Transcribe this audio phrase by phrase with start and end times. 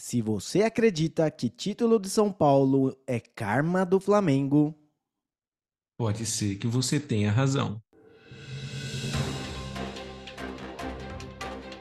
[0.00, 4.74] Se você acredita que título de São Paulo é karma do Flamengo,
[5.98, 7.78] pode ser que você tenha razão.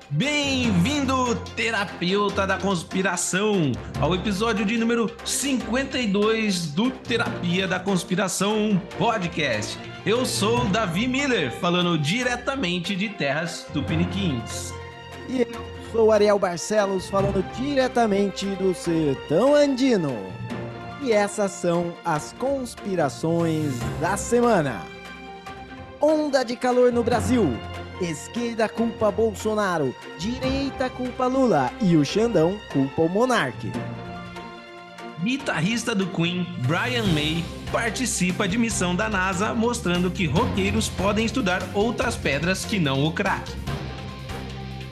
[0.09, 3.71] Bem-vindo, terapeuta da conspiração,
[4.01, 9.79] ao episódio de número 52 do Terapia da Conspiração Podcast.
[10.05, 14.73] Eu sou Davi Miller, falando diretamente de terras tupiniquins.
[15.29, 20.15] E eu sou Ariel Barcelos, falando diretamente do sertão andino.
[21.01, 24.81] E essas são as conspirações da semana.
[26.01, 27.53] Onda de calor no Brasil
[28.01, 33.73] Esquerda culpa Bolsonaro, direita culpa Lula e o Xandão culpa o Monarque.
[35.21, 41.61] Guitarrista do Queen, Brian May, participa de missão da NASA mostrando que roqueiros podem estudar
[41.73, 43.51] outras pedras que não o crack.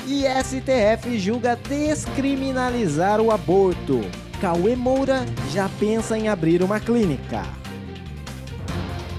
[0.09, 3.99] E STF julga descriminalizar o aborto.
[4.39, 7.43] Cauê Moura já pensa em abrir uma clínica.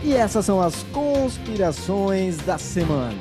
[0.03, 3.20] E essas são as conspirações da semana.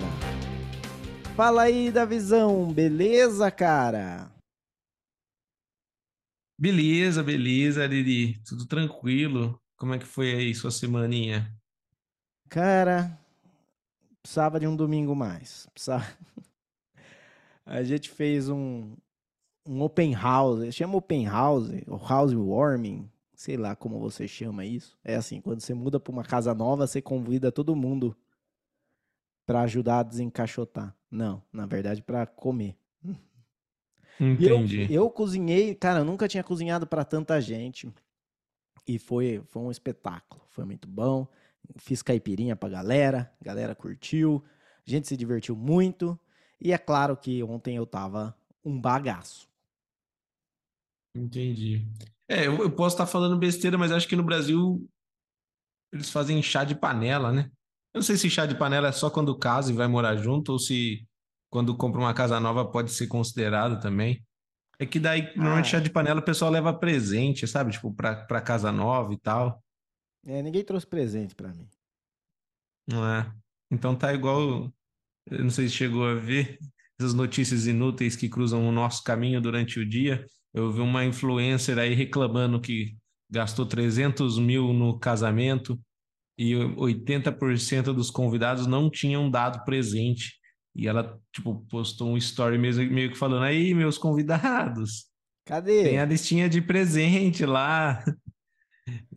[1.36, 4.32] Fala aí, Davizão, beleza, cara?
[6.58, 8.42] Beleza, beleza, Lili.
[8.46, 9.60] Tudo tranquilo.
[9.76, 11.54] Como é que foi aí sua semaninha?
[12.48, 13.20] Cara,
[14.24, 15.68] precisava de um domingo mais.
[15.74, 16.08] Precisava...
[17.68, 18.96] A gente fez um,
[19.66, 24.98] um open house, chama open house, ou house warming, sei lá como você chama isso.
[25.04, 28.16] É assim, quando você muda para uma casa nova, você convida todo mundo
[29.46, 30.96] para ajudar a desencaixotar.
[31.12, 32.78] Não, na verdade para comer.
[34.20, 34.84] Entendi.
[34.84, 37.94] Eu, eu, cozinhei, cara, eu nunca tinha cozinhado para tanta gente.
[38.88, 40.42] E foi, foi um espetáculo.
[40.48, 41.28] Foi muito bom.
[41.76, 44.42] Fiz caipirinha pra galera, a galera curtiu,
[44.86, 46.18] a gente se divertiu muito.
[46.60, 49.48] E é claro que ontem eu tava um bagaço.
[51.16, 51.86] Entendi.
[52.28, 54.88] É, eu, eu posso estar falando besteira, mas acho que no Brasil
[55.92, 57.50] eles fazem chá de panela, né?
[57.94, 60.52] Eu não sei se chá de panela é só quando casa e vai morar junto,
[60.52, 61.08] ou se
[61.50, 64.24] quando compra uma casa nova pode ser considerado também.
[64.80, 65.34] É que daí, ah.
[65.36, 67.72] normalmente, chá de panela o pessoal leva presente, sabe?
[67.72, 69.64] Tipo, pra, pra casa nova e tal.
[70.26, 71.68] É, ninguém trouxe presente para mim.
[72.88, 73.32] Não é?
[73.72, 74.72] Então tá igual.
[75.30, 76.58] Eu não sei se chegou a ver
[77.00, 80.26] essas notícias inúteis que cruzam o nosso caminho durante o dia.
[80.54, 82.96] Eu vi uma influencer aí reclamando que
[83.30, 85.80] gastou 300 mil no casamento
[86.38, 90.38] e 80% dos convidados não tinham dado presente.
[90.76, 95.08] E ela, tipo, postou um story mesmo, meio que falando, aí, meus convidados.
[95.46, 95.84] Cadê?
[95.84, 98.04] Tem a listinha de presente lá.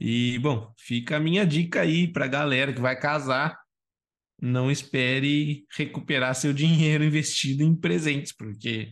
[0.01, 3.57] E, bom, fica a minha dica aí pra galera que vai casar.
[4.41, 8.89] Não espere recuperar seu dinheiro investido em presentes, porque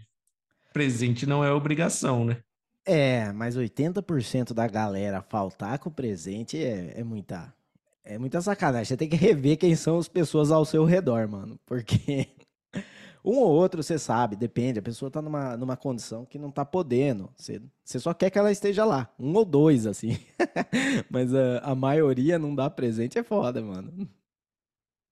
[0.72, 2.40] presente não é obrigação, né?
[2.84, 7.52] É, mas 80% da galera faltar com presente é, é muita
[8.08, 8.86] é muita sacanagem.
[8.86, 11.60] Você tem que rever quem são as pessoas ao seu redor, mano.
[11.66, 12.28] Porque
[13.22, 14.78] um ou outro você sabe, depende.
[14.78, 17.30] A pessoa tá numa, numa condição que não tá podendo.
[17.36, 19.12] Você, você só quer que ela esteja lá.
[19.18, 20.18] Um ou dois, assim.
[21.10, 24.08] Mas a, a maioria não dá presente, é foda, mano.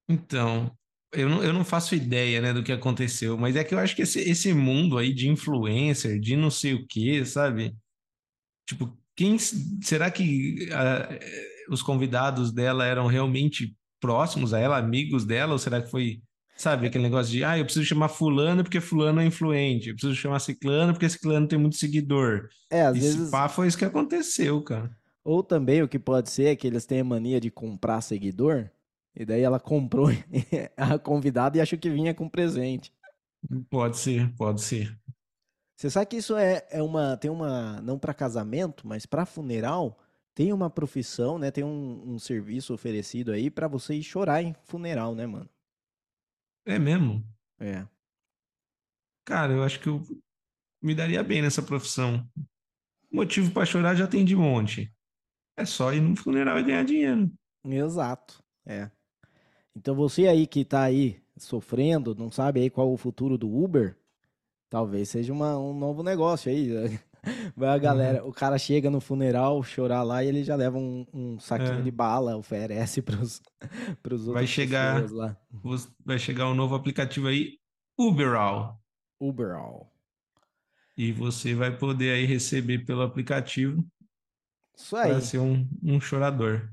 [0.09, 0.71] Então,
[1.13, 3.37] eu não, eu não faço ideia, né, do que aconteceu.
[3.37, 6.75] Mas é que eu acho que esse, esse mundo aí de influencer, de não sei
[6.75, 7.75] o que, sabe?
[8.69, 10.69] Tipo, quem será que.
[10.71, 16.21] Uh, os convidados dela eram realmente próximos a ela, amigos dela, ou será que foi,
[16.57, 20.15] sabe, aquele negócio de, ah, eu preciso chamar fulano porque fulano é influente, eu preciso
[20.15, 22.49] chamar ciclano porque ciclano tem muito seguidor.
[22.71, 23.31] É, às vezes...
[23.31, 24.91] pá, foi isso que aconteceu, cara.
[25.25, 28.71] Ou também o que pode ser é que eles têm a mania de comprar seguidor,
[29.17, 30.09] e daí ela comprou
[30.77, 32.93] a convidada e achou que vinha com presente.
[33.71, 34.99] Pode ser, pode ser.
[35.77, 37.17] Você sabe que isso é, é uma.
[37.17, 37.81] Tem uma.
[37.83, 39.99] Não para casamento, mas para funeral
[40.35, 41.51] tem uma profissão, né?
[41.51, 45.49] Tem um, um serviço oferecido aí para você ir chorar em funeral, né, mano?
[46.67, 47.25] É mesmo?
[47.59, 47.87] É.
[49.25, 50.03] Cara, eu acho que eu
[50.83, 52.27] me daria bem nessa profissão.
[53.11, 54.93] Motivo para chorar já tem de monte.
[55.57, 57.33] É só ir no funeral e ganhar dinheiro.
[57.65, 58.43] Exato.
[58.67, 58.91] É.
[59.77, 63.95] Então você aí que tá aí sofrendo, não sabe aí qual o futuro do Uber,
[64.71, 66.71] talvez seja uma, um novo negócio aí.
[67.55, 68.31] Vai a galera, uhum.
[68.31, 71.83] o cara chega no funeral, chorar lá e ele já leva um, um saquinho é.
[71.83, 73.43] de bala, oferece pros,
[74.01, 75.37] pros outros vai chegar, lá.
[76.05, 77.59] Vai chegar um novo aplicativo aí,
[77.99, 78.81] Uberall.
[79.21, 79.93] Uberall.
[80.97, 83.85] E você vai poder aí receber pelo aplicativo.
[84.75, 85.11] Isso aí.
[85.11, 86.71] Para ser um, um chorador.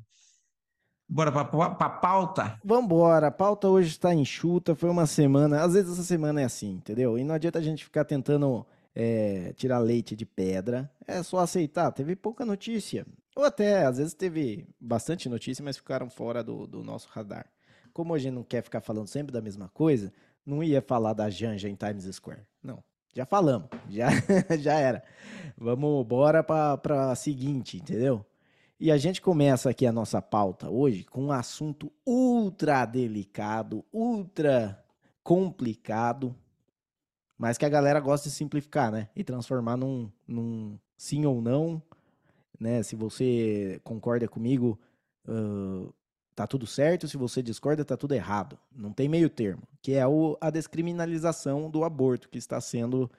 [1.14, 2.60] Bora pra, pra pauta?
[2.66, 5.62] Vambora, a pauta hoje está enxuta, foi uma semana.
[5.62, 7.20] Às vezes essa semana é assim, entendeu?
[7.20, 8.66] E não adianta a gente ficar tentando
[8.96, 10.90] é, tirar leite de pedra.
[11.06, 11.92] É só aceitar.
[11.92, 13.06] Teve pouca notícia.
[13.36, 17.46] Ou até, às vezes, teve bastante notícia, mas ficaram fora do, do nosso radar.
[17.94, 20.12] Como a gente não quer ficar falando sempre da mesma coisa,
[20.44, 22.42] não ia falar da Janja em Times Square.
[22.64, 22.84] Não.
[23.14, 23.70] Já falamos.
[23.88, 24.08] Já,
[24.60, 25.04] já era.
[25.56, 28.26] Vamos, bora para a seguinte, entendeu?
[28.84, 34.78] E a gente começa aqui a nossa pauta hoje com um assunto ultra delicado, ultra
[35.24, 36.36] complicado,
[37.38, 39.08] mas que a galera gosta de simplificar, né?
[39.16, 41.82] E transformar num, num sim ou não,
[42.60, 42.84] né?
[42.84, 44.78] Se você concorda comigo,
[45.30, 45.94] uh,
[46.36, 47.08] tá tudo certo.
[47.08, 48.60] Se você discorda, tá tudo errado.
[48.70, 49.64] Não tem meio termo.
[49.82, 53.10] Que é o, a descriminalização do aborto que está sendo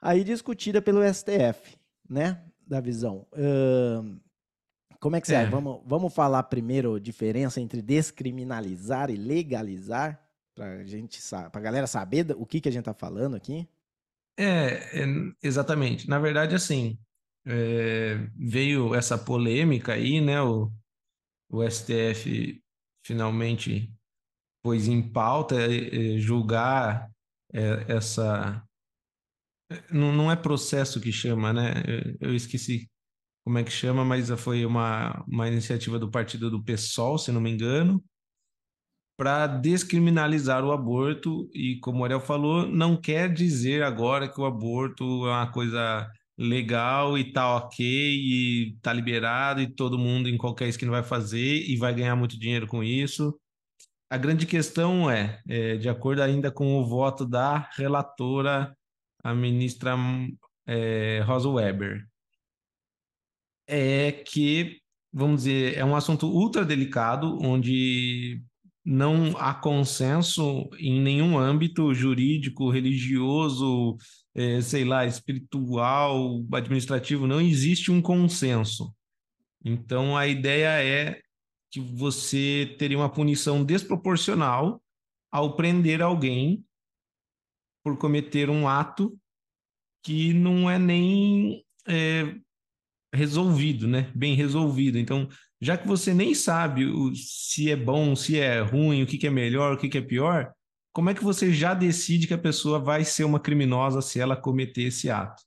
[0.00, 1.76] aí discutida pelo STF,
[2.08, 2.42] né?
[2.66, 3.26] Da visão.
[3.34, 4.18] Uh,
[5.00, 5.46] como é que você é.
[5.46, 10.22] Vamos, vamos falar primeiro a diferença entre descriminalizar e legalizar?
[10.54, 11.20] Pra gente
[11.52, 13.68] pra galera saber o que, que a gente tá falando aqui?
[14.38, 15.06] É, é
[15.42, 16.08] exatamente.
[16.08, 16.98] Na verdade, assim,
[17.46, 20.40] é, veio essa polêmica aí, né?
[20.42, 20.72] O,
[21.50, 22.60] o STF
[23.04, 23.92] finalmente
[24.62, 27.10] pôs em pauta é, julgar
[27.52, 28.62] é, essa.
[29.90, 31.74] Não, não é processo que chama, né?
[32.20, 32.88] Eu esqueci
[33.46, 37.40] como é que chama, mas foi uma, uma iniciativa do partido do PSOL, se não
[37.40, 38.02] me engano,
[39.16, 44.44] para descriminalizar o aborto e, como o Ariel falou, não quer dizer agora que o
[44.44, 50.36] aborto é uma coisa legal e tá ok e tá liberado e todo mundo em
[50.36, 53.32] qualquer esquina vai fazer e vai ganhar muito dinheiro com isso.
[54.10, 58.76] A grande questão é, é de acordo ainda com o voto da relatora,
[59.22, 59.94] a ministra
[60.66, 62.04] é, Rosa Weber,
[63.66, 64.80] é que,
[65.12, 68.42] vamos dizer, é um assunto ultra delicado, onde
[68.84, 73.96] não há consenso em nenhum âmbito jurídico, religioso,
[74.32, 78.94] é, sei lá, espiritual, administrativo, não existe um consenso.
[79.64, 81.20] Então, a ideia é
[81.72, 84.80] que você teria uma punição desproporcional
[85.32, 86.64] ao prender alguém
[87.82, 89.18] por cometer um ato
[90.02, 92.36] que não é nem é,
[93.12, 94.10] resolvido, né?
[94.14, 94.98] Bem resolvido.
[94.98, 95.28] Então,
[95.60, 99.26] já que você nem sabe o, se é bom, se é ruim, o que, que
[99.26, 100.52] é melhor, o que, que é pior,
[100.92, 104.36] como é que você já decide que a pessoa vai ser uma criminosa se ela
[104.36, 105.42] cometer esse ato?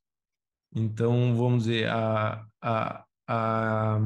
[0.75, 3.99] Então, vamos dizer, a, a, a,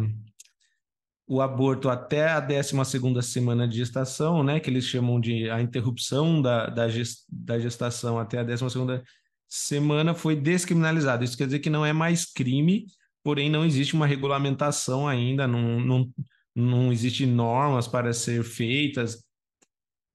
[1.28, 6.42] o aborto até a 12ª semana de gestação, né, que eles chamam de a interrupção
[6.42, 6.88] da, da,
[7.30, 9.04] da gestação até a 12ª
[9.48, 11.24] semana foi descriminalizado.
[11.24, 12.88] Isso quer dizer que não é mais crime
[13.24, 16.14] porém não existe uma regulamentação ainda, não, não,
[16.56, 19.24] não existe normas para ser feitas.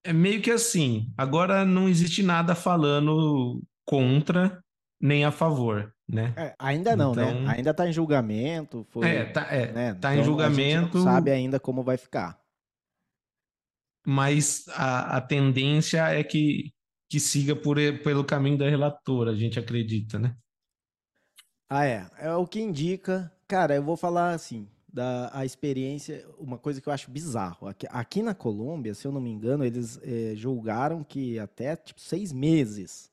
[0.05, 4.63] É meio que assim, agora não existe nada falando contra
[5.01, 6.35] nem a favor, né?
[6.37, 7.31] É, ainda não, né?
[7.31, 7.55] então, né?
[7.57, 8.87] Ainda está em julgamento.
[8.91, 9.95] Foi, é, tá, é, né?
[9.95, 10.99] tá então, em julgamento.
[10.99, 12.39] não sabe ainda como vai ficar.
[14.07, 16.73] Mas a, a tendência é que,
[17.11, 20.35] que siga por, pelo caminho da relatora, a gente acredita, né?
[21.69, 22.07] Ah, é.
[22.19, 23.31] É o que indica.
[23.47, 27.69] Cara, eu vou falar assim, da a experiência, uma coisa que eu acho bizarro.
[27.69, 32.01] Aqui, aqui na Colômbia, se eu não me engano, eles é, julgaram que até tipo,
[32.01, 33.13] seis meses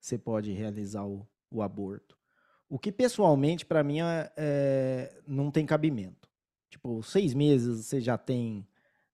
[0.00, 2.16] você pode realizar o, o aborto.
[2.68, 6.28] O que pessoalmente, para mim, é, é, não tem cabimento.
[6.70, 8.66] Tipo, seis meses você já tem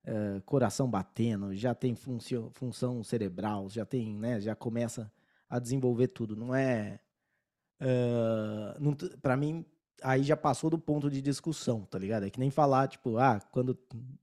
[0.04, 4.40] é, coração batendo, já tem funcio, função cerebral, já tem, né?
[4.40, 5.10] Já começa
[5.48, 6.36] a desenvolver tudo.
[6.36, 7.00] Não é
[7.80, 9.64] Uh, para mim,
[10.02, 12.24] aí já passou do ponto de discussão, tá ligado?
[12.24, 13.78] É que nem falar, tipo, ah, quando.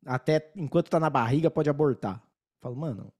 [0.05, 2.15] Até enquanto tá na barriga pode abortar.
[2.15, 3.13] Eu falo, mano,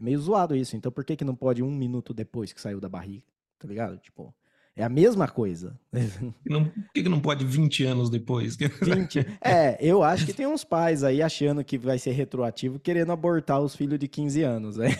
[0.00, 0.76] é meio zoado isso.
[0.76, 3.24] Então por que, que não pode um minuto depois que saiu da barriga?
[3.58, 3.98] Tá ligado?
[3.98, 4.34] Tipo.
[4.78, 5.76] É a mesma coisa.
[6.46, 8.54] Não, por que, que não pode 20 anos depois?
[8.80, 9.26] 20.
[9.40, 13.60] É, eu acho que tem uns pais aí achando que vai ser retroativo, querendo abortar
[13.60, 14.76] os filhos de 15 anos.
[14.76, 14.90] Né?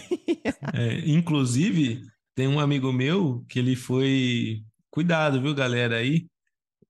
[0.75, 2.03] É, inclusive,
[2.39, 4.63] tem um amigo meu que ele foi.
[4.93, 6.29] Cuidado, viu, galera aí,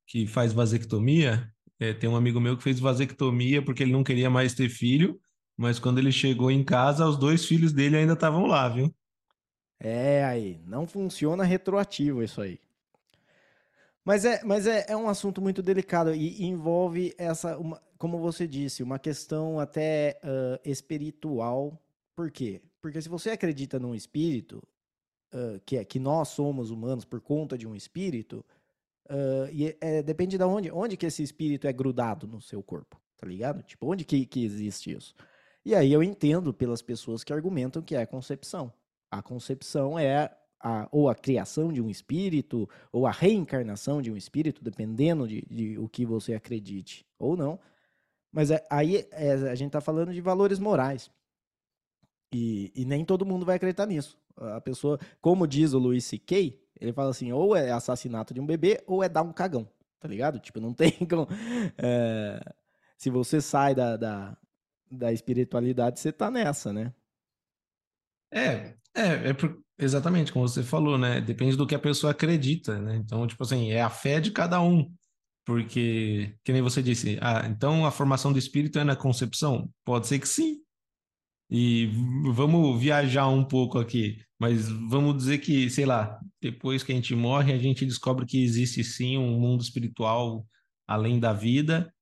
[0.07, 1.51] que faz vasectomia.
[1.81, 5.19] É, tem um amigo meu que fez vasectomia porque ele não queria mais ter filho,
[5.57, 8.95] mas quando ele chegou em casa, os dois filhos dele ainda estavam lá, viu?
[9.81, 12.61] É, aí, não funciona retroativo isso aí.
[14.05, 18.47] Mas é, mas é, é um assunto muito delicado e envolve essa, uma, como você
[18.47, 21.83] disse, uma questão até uh, espiritual.
[22.15, 22.61] Por quê?
[22.83, 24.63] Porque se você acredita num espírito,
[25.65, 28.45] que, é, que nós somos humanos por conta de um espírito,
[29.11, 33.01] uh, e é, depende de onde, onde que esse espírito é grudado no seu corpo,
[33.17, 33.63] tá ligado?
[33.63, 35.15] Tipo, onde que, que existe isso?
[35.65, 38.73] E aí eu entendo pelas pessoas que argumentam que é a concepção.
[39.11, 44.17] A concepção é a, ou a criação de um espírito, ou a reencarnação de um
[44.17, 47.59] espírito, dependendo de, de o que você acredite ou não.
[48.33, 51.11] Mas é, aí é, a gente está falando de valores morais.
[52.33, 54.19] E, e, nem todo mundo vai acreditar nisso.
[54.41, 58.47] A pessoa, como diz o Luiz C.K., ele fala assim, ou é assassinato de um
[58.47, 59.69] bebê, ou é dar um cagão,
[59.99, 60.39] tá ligado?
[60.39, 61.27] Tipo, não tem como...
[61.77, 62.41] É,
[62.97, 64.37] se você sai da, da,
[64.91, 66.93] da espiritualidade, você tá nessa, né?
[68.33, 71.21] É, é, é por, exatamente como você falou, né?
[71.21, 72.97] Depende do que a pessoa acredita, né?
[72.97, 74.93] Então, tipo assim, é a fé de cada um.
[75.45, 79.71] Porque, que nem você disse, ah, então a formação do espírito é na concepção?
[79.85, 80.61] Pode ser que sim.
[81.51, 81.87] E
[82.35, 87.15] vamos viajar um pouco aqui, mas vamos dizer que, sei lá, depois que a gente
[87.15, 90.47] morre, a gente descobre que existe sim um mundo espiritual
[90.87, 91.93] além da vida,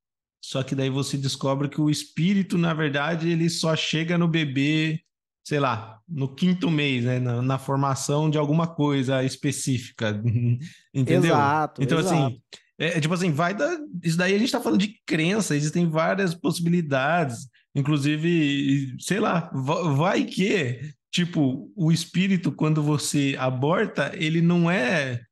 [0.45, 5.01] só que daí você descobre que o espírito, na verdade, ele só chega no bebê
[5.47, 10.21] sei lá, no quinto mês, né, na, na formação de alguma coisa específica,
[10.93, 11.31] entendeu?
[11.31, 11.81] Exato.
[11.81, 12.17] Então, exato.
[12.17, 12.43] assim,
[12.77, 13.79] é, tipo assim, vai da.
[14.03, 20.25] Isso daí a gente tá falando de crença, existem várias possibilidades, inclusive, sei lá, vai
[20.25, 20.81] que,
[21.13, 25.23] tipo, o espírito, quando você aborta, ele não é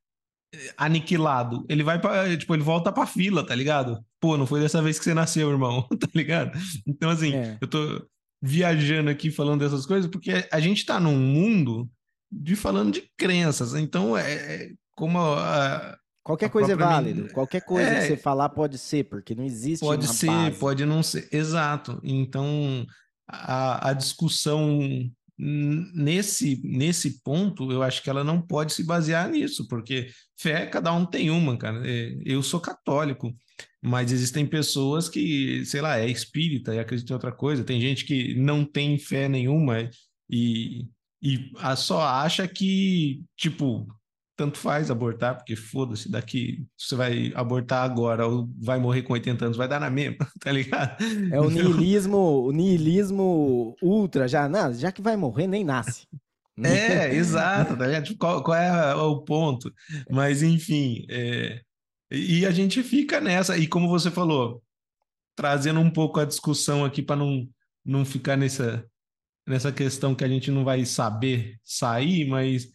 [0.76, 1.64] aniquilado.
[1.68, 4.04] Ele vai para, tipo, ele volta para fila, tá ligado?
[4.20, 6.56] Pô, não foi dessa vez que você nasceu, irmão, tá ligado?
[6.86, 7.58] Então assim, é.
[7.60, 8.06] eu tô
[8.42, 11.88] viajando aqui falando dessas coisas, porque a gente está num mundo
[12.30, 13.74] de falando de crenças.
[13.74, 17.28] Então, é, é como a, Qualquer a coisa é válido.
[17.32, 20.58] Qualquer coisa é, que você falar pode ser, porque não existe Pode ser, base.
[20.58, 21.28] pode não ser.
[21.30, 22.00] Exato.
[22.02, 22.86] Então,
[23.28, 24.80] a, a discussão
[25.38, 30.92] nesse, nesse ponto, eu acho que ela não pode se basear nisso, porque fé, cada
[30.92, 31.82] um tem uma, cara.
[31.88, 33.34] É, eu sou católico.
[33.82, 37.64] Mas existem pessoas que, sei lá, é espírita e acredita em outra coisa.
[37.64, 39.90] Tem gente que não tem fé nenhuma
[40.30, 40.86] e,
[41.22, 43.86] e só acha que, tipo,
[44.36, 49.44] tanto faz abortar, porque foda-se, daqui você vai abortar agora ou vai morrer com 80
[49.44, 50.96] anos, vai dar na mesma, tá ligado?
[51.32, 56.06] É o niilismo, o niilismo ultra, já, não, já que vai morrer, nem nasce.
[56.58, 58.04] É, exato, tá ligado?
[58.04, 59.72] Tipo, qual, qual, é o ponto?
[60.10, 61.60] Mas, enfim, é,
[62.10, 64.62] e a gente fica nessa, e como você falou,
[65.36, 67.48] trazendo um pouco a discussão aqui para não,
[67.84, 68.84] não ficar nessa,
[69.46, 72.73] nessa questão que a gente não vai saber sair, mas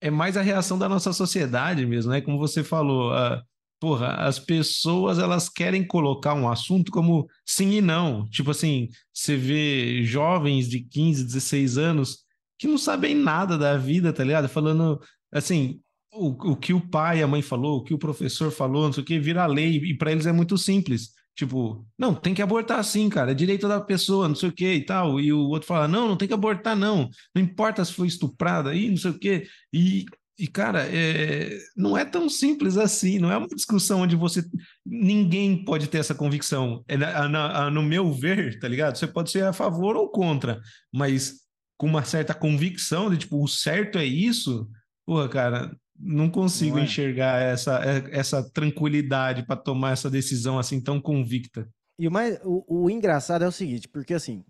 [0.00, 2.20] é mais a reação da nossa sociedade mesmo, né?
[2.20, 3.42] Como você falou, a,
[3.80, 8.28] porra, as pessoas elas querem colocar um assunto como sim e não.
[8.28, 12.18] Tipo assim, você vê jovens de 15, 16 anos
[12.58, 14.48] que não sabem nada da vida, tá ligado?
[14.48, 15.00] Falando
[15.32, 15.80] assim,
[16.12, 19.02] o, o que o pai, a mãe falou, o que o professor falou, não sei
[19.02, 21.10] o que, vira lei, e para eles é muito simples.
[21.40, 24.74] Tipo, não, tem que abortar sim, cara, é direito da pessoa, não sei o que
[24.74, 25.18] e tal.
[25.18, 27.08] E o outro fala, não, não tem que abortar, não.
[27.34, 29.46] Não importa se foi estuprada aí, não sei o que.
[29.72, 30.04] E,
[30.38, 34.44] e cara, é, não é tão simples assim, não é uma discussão onde você.
[34.84, 36.84] Ninguém pode ter essa convicção.
[36.86, 38.98] É, na, na, no meu ver, tá ligado?
[38.98, 40.60] Você pode ser a favor ou contra,
[40.92, 41.36] mas
[41.78, 44.68] com uma certa convicção de, tipo, o certo é isso,
[45.06, 46.86] porra, cara, não consigo não é.
[46.86, 51.68] enxergar essa, é, essa tranquilidade para tomar essa decisão assim tão convicta.
[51.98, 54.42] E o, mais, o, o engraçado é o seguinte, porque assim,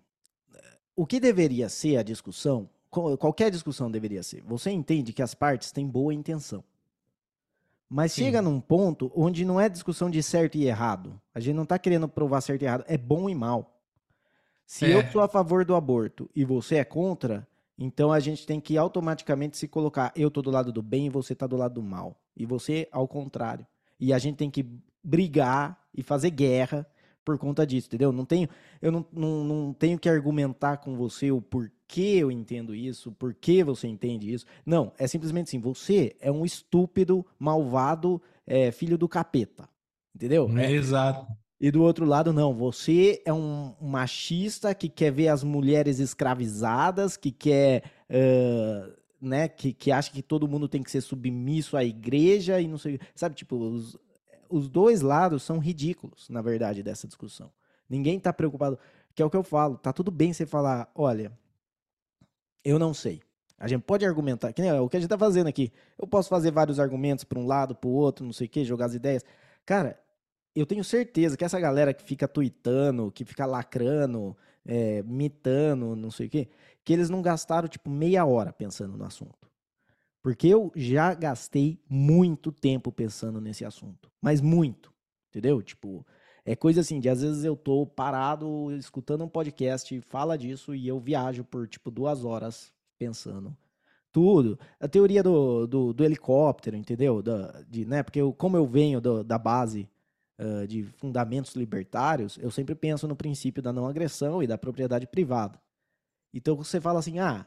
[0.95, 5.71] o que deveria ser a discussão, qualquer discussão deveria ser, você entende que as partes
[5.71, 6.63] têm boa intenção.
[7.89, 8.23] Mas Sim.
[8.23, 11.19] chega num ponto onde não é discussão de certo e errado.
[11.35, 13.81] A gente não está querendo provar certo e errado, é bom e mal.
[14.65, 14.95] Se é.
[14.95, 17.45] eu sou a favor do aborto e você é contra,
[17.83, 21.09] então a gente tem que automaticamente se colocar, eu tô do lado do bem e
[21.09, 22.15] você tá do lado do mal.
[22.37, 23.65] E você ao contrário.
[23.99, 24.63] E a gente tem que
[25.03, 26.85] brigar e fazer guerra
[27.25, 28.11] por conta disso, entendeu?
[28.11, 28.47] Não tenho,
[28.79, 33.63] eu não, não, não tenho que argumentar com você o porquê eu entendo isso, porquê
[33.63, 34.45] você entende isso.
[34.63, 39.67] Não, é simplesmente assim, você é um estúpido, malvado, é, filho do capeta.
[40.15, 40.47] Entendeu?
[40.55, 41.25] É, exato.
[41.61, 47.15] E do outro lado, não, você é um machista que quer ver as mulheres escravizadas,
[47.15, 48.91] que quer, uh,
[49.21, 52.79] né, que, que acha que todo mundo tem que ser submisso à igreja e não
[52.79, 53.95] sei, sabe, tipo, os,
[54.49, 57.51] os dois lados são ridículos, na verdade, dessa discussão.
[57.87, 58.79] Ninguém tá preocupado,
[59.13, 61.31] que é o que eu falo, tá tudo bem você falar, olha,
[62.65, 63.21] eu não sei.
[63.59, 65.71] A gente pode argumentar, que nem é o que a gente tá fazendo aqui.
[65.95, 68.65] Eu posso fazer vários argumentos para um lado, para o outro, não sei o que,
[68.65, 69.23] jogar as ideias.
[69.63, 70.00] Cara,
[70.55, 76.11] eu tenho certeza que essa galera que fica tweetando, que fica lacrando, é, mitando, não
[76.11, 76.49] sei o quê,
[76.83, 79.49] que eles não gastaram, tipo, meia hora pensando no assunto.
[80.21, 84.11] Porque eu já gastei muito tempo pensando nesse assunto.
[84.21, 84.93] Mas muito.
[85.29, 85.61] Entendeu?
[85.61, 86.05] Tipo,
[86.45, 90.87] é coisa assim, de às vezes eu tô parado escutando um podcast, fala disso, e
[90.87, 93.55] eu viajo por, tipo, duas horas pensando
[94.11, 94.59] Tudo.
[94.79, 97.21] A teoria do, do, do helicóptero, entendeu?
[97.21, 98.03] Da, de, né?
[98.03, 99.89] Porque eu, como eu venho do, da base
[100.67, 105.59] de fundamentos libertários, eu sempre penso no princípio da não agressão e da propriedade privada.
[106.33, 107.45] Então você fala assim, ah,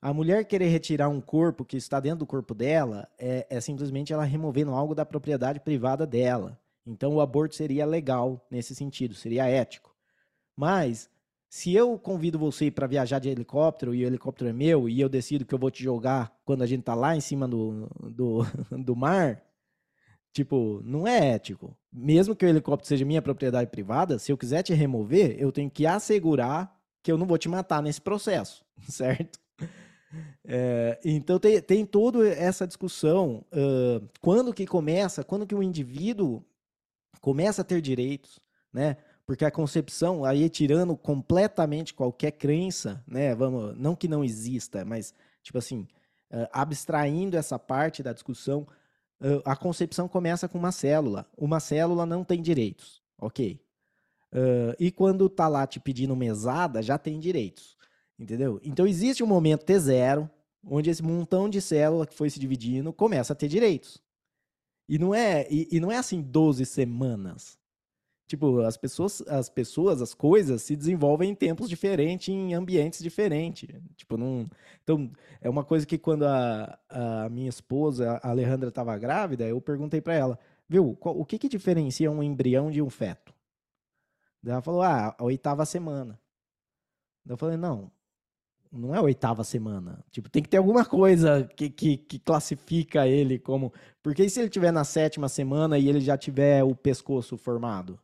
[0.00, 4.12] a mulher querer retirar um corpo que está dentro do corpo dela é, é simplesmente
[4.12, 6.60] ela removendo algo da propriedade privada dela.
[6.86, 9.94] Então o aborto seria legal nesse sentido, seria ético.
[10.54, 11.08] Mas
[11.48, 15.08] se eu convido você para viajar de helicóptero e o helicóptero é meu e eu
[15.08, 18.40] decido que eu vou te jogar quando a gente tá lá em cima do, do,
[18.84, 19.42] do mar,
[20.34, 21.74] tipo, não é ético.
[21.92, 25.70] Mesmo que o helicóptero seja minha propriedade privada, se eu quiser te remover, eu tenho
[25.70, 29.38] que assegurar que eu não vou te matar nesse processo, certo?
[30.44, 33.44] É, então tem, tem toda essa discussão.
[33.52, 36.44] Uh, quando que começa, quando que o indivíduo
[37.20, 38.40] começa a ter direitos,
[38.72, 38.96] né?
[39.24, 45.14] porque a concepção, aí tirando completamente qualquer crença, né, vamos, não que não exista, mas,
[45.42, 45.88] tipo assim,
[46.30, 48.66] uh, abstraindo essa parte da discussão,
[49.44, 51.26] a concepção começa com uma célula.
[51.36, 53.60] Uma célula não tem direitos, ok.
[54.32, 57.76] Uh, e quando tá lá te pedindo mesada, já tem direitos,
[58.18, 58.60] entendeu?
[58.64, 60.28] Então existe um momento T0,
[60.66, 64.02] onde esse montão de célula que foi se dividindo começa a ter direitos.
[64.88, 67.56] E não é, e, e não é assim 12 semanas,
[68.26, 73.68] Tipo, as pessoas, as pessoas, as coisas se desenvolvem em tempos diferentes, em ambientes diferentes.
[73.96, 74.48] Tipo, não.
[74.82, 75.10] Então,
[75.42, 80.00] é uma coisa que quando a, a minha esposa, a Alejandra, estava grávida, eu perguntei
[80.00, 80.38] para ela,
[80.68, 83.34] viu, qual, o que, que diferencia um embrião de um feto?
[84.44, 86.18] Ela falou, ah, a oitava semana.
[87.26, 87.90] Eu falei, não,
[88.72, 90.04] não é a oitava semana.
[90.10, 93.72] Tipo, tem que ter alguma coisa que, que, que, classifica ele como.
[94.02, 97.98] Porque se ele tiver na sétima semana e ele já tiver o pescoço formado?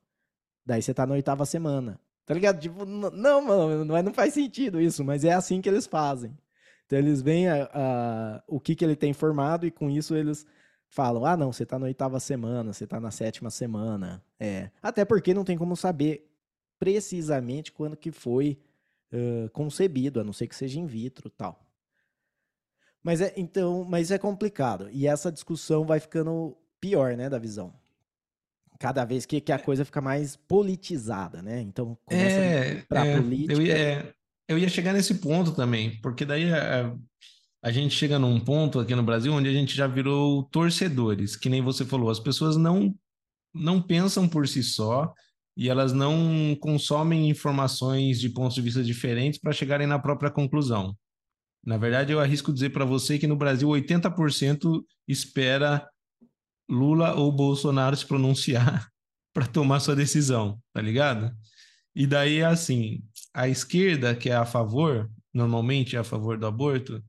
[0.71, 1.99] Daí você tá na oitava semana.
[2.25, 2.61] Tá ligado?
[2.61, 6.39] Tipo, não, mano, não, é, não faz sentido isso, mas é assim que eles fazem.
[6.87, 10.47] Então eles veem a, a, o que, que ele tem formado e com isso eles
[10.89, 14.23] falam: ah, não, você tá na oitava semana, você tá na sétima semana.
[14.39, 14.71] É.
[14.81, 16.31] Até porque não tem como saber
[16.79, 18.57] precisamente quando que foi
[19.13, 21.67] uh, concebido, a não ser que seja in vitro tal.
[23.03, 24.89] Mas é, então, mas é complicado.
[24.93, 27.80] E essa discussão vai ficando pior, né, da visão
[28.81, 31.61] cada vez que, que a coisa fica mais politizada, né?
[31.61, 33.53] Então, começa é, para é, política.
[33.53, 34.13] Eu ia, é,
[34.49, 36.93] eu ia chegar nesse ponto também, porque daí a, é,
[37.63, 41.51] a, gente chega num ponto aqui no Brasil onde a gente já virou torcedores, que
[41.51, 42.95] nem você falou, as pessoas não,
[43.55, 45.13] não pensam por si só
[45.55, 50.97] e elas não consomem informações de pontos de vista diferentes para chegarem na própria conclusão.
[51.63, 55.87] Na verdade, eu arrisco dizer para você que no Brasil 80% espera
[56.71, 58.89] Lula ou Bolsonaro se pronunciar
[59.35, 61.35] para tomar sua decisão, tá ligado?
[61.95, 63.03] E daí, assim,
[63.35, 67.03] a esquerda, que é a favor, normalmente é a favor do aborto,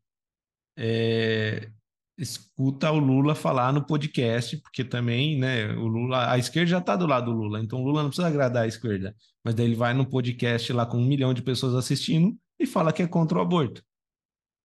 [0.77, 1.69] é,
[2.17, 6.95] escuta o Lula falar no podcast, porque também, né, o Lula, a esquerda já está
[6.95, 9.75] do lado do Lula, então o Lula não precisa agradar a esquerda, mas daí ele
[9.75, 13.37] vai no podcast lá com um milhão de pessoas assistindo e fala que é contra
[13.37, 13.83] o aborto.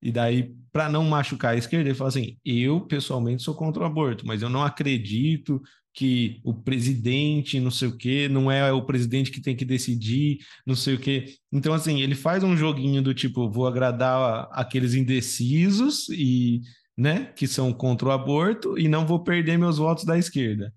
[0.03, 3.87] E daí, para não machucar a esquerda, ele fala assim: eu pessoalmente sou contra o
[3.87, 5.61] aborto, mas eu não acredito
[5.97, 10.39] que o presidente, não sei o quê, não é o presidente que tem que decidir,
[10.67, 11.37] não sei o quê.
[11.51, 16.61] Então, assim, ele faz um joguinho do tipo: vou agradar aqueles indecisos e,
[16.97, 20.73] né, que são contra o aborto e não vou perder meus votos da esquerda.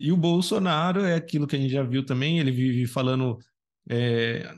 [0.00, 3.38] E o Bolsonaro é aquilo que a gente já viu também, ele vive falando
[3.90, 4.50] é,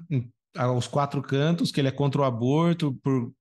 [0.56, 3.32] aos quatro cantos que ele é contra o aborto por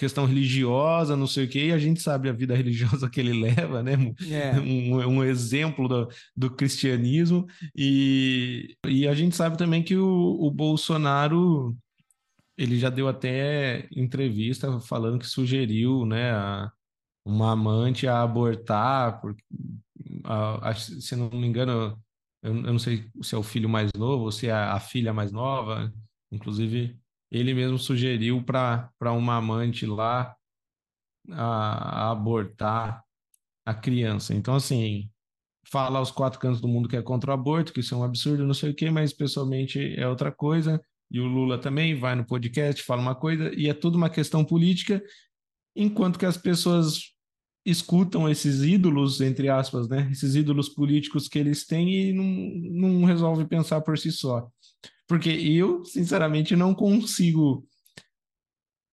[0.00, 3.34] questão religiosa, não sei o quê, e a gente sabe a vida religiosa que ele
[3.38, 3.92] leva, né?
[4.30, 4.58] É.
[4.58, 10.50] Um, um, exemplo do, do cristianismo, e, e a gente sabe também que o, o
[10.50, 11.76] Bolsonaro
[12.56, 16.70] ele já deu até entrevista falando que sugeriu, né, a,
[17.24, 19.42] uma amante a abortar, porque,
[20.24, 21.72] a, a, se não me engano,
[22.42, 24.80] eu, eu, não sei se é o filho mais novo ou se é a, a
[24.80, 25.92] filha mais nova,
[26.32, 26.99] inclusive
[27.30, 30.34] ele mesmo sugeriu para uma amante lá
[31.30, 33.04] a, a abortar
[33.64, 34.34] a criança.
[34.34, 35.10] Então, assim,
[35.70, 38.04] fala aos quatro cantos do mundo que é contra o aborto, que isso é um
[38.04, 40.82] absurdo, não sei o quê, mas pessoalmente é outra coisa.
[41.10, 44.44] E o Lula também vai no podcast, fala uma coisa, e é tudo uma questão
[44.44, 45.02] política,
[45.74, 47.12] enquanto que as pessoas
[47.64, 50.08] escutam esses ídolos, entre aspas, né?
[50.10, 52.24] Esses ídolos políticos que eles têm e não,
[52.90, 54.48] não resolve pensar por si só.
[55.10, 57.66] Porque eu, sinceramente, não consigo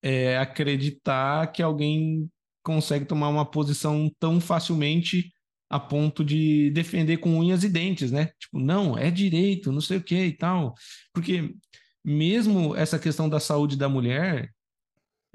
[0.01, 2.27] é, acreditar que alguém
[2.63, 5.31] consegue tomar uma posição tão facilmente
[5.69, 8.31] a ponto de defender com unhas e dentes, né?
[8.39, 10.73] Tipo, não, é direito, não sei o que e tal.
[11.13, 11.53] Porque
[12.03, 14.49] mesmo essa questão da saúde da mulher,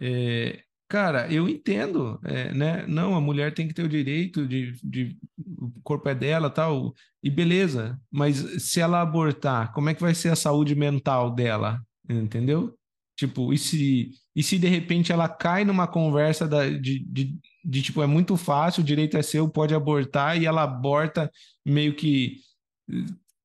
[0.00, 2.84] é, Cara, eu entendo, é, né?
[2.86, 5.16] Não, a mulher tem que ter o direito de, de
[5.58, 7.98] o corpo é dela, tal, e beleza.
[8.10, 11.80] Mas se ela abortar, como é que vai ser a saúde mental dela?
[12.06, 12.76] Entendeu?
[13.16, 17.82] Tipo, e se, e se de repente ela cai numa conversa da, de, de, de
[17.82, 21.30] tipo, é muito fácil, o direito é seu, pode abortar, e ela aborta
[21.64, 22.36] meio que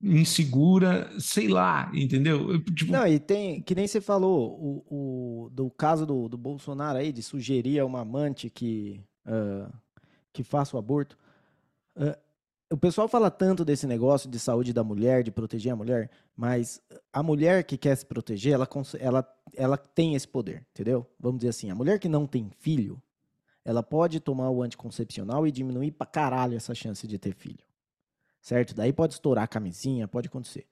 [0.02, 2.62] insegura, sei lá, entendeu?
[2.64, 2.92] Tipo...
[2.92, 7.12] Não, e tem, que nem você falou, o, o do caso do, do Bolsonaro aí,
[7.12, 9.72] de sugerir a uma amante que, uh,
[10.32, 11.18] que faça o aborto.
[11.96, 12.16] Uh,
[12.70, 16.82] o pessoal fala tanto desse negócio de saúde da mulher, de proteger a mulher, mas
[17.12, 18.68] a mulher que quer se proteger, ela,
[19.00, 21.08] ela, ela tem esse poder, entendeu?
[21.20, 23.02] Vamos dizer assim, a mulher que não tem filho,
[23.64, 27.67] ela pode tomar o anticoncepcional e diminuir pra caralho essa chance de ter filho
[28.42, 28.76] certo?
[28.76, 30.66] Daí pode estourar a camisinha, pode acontecer.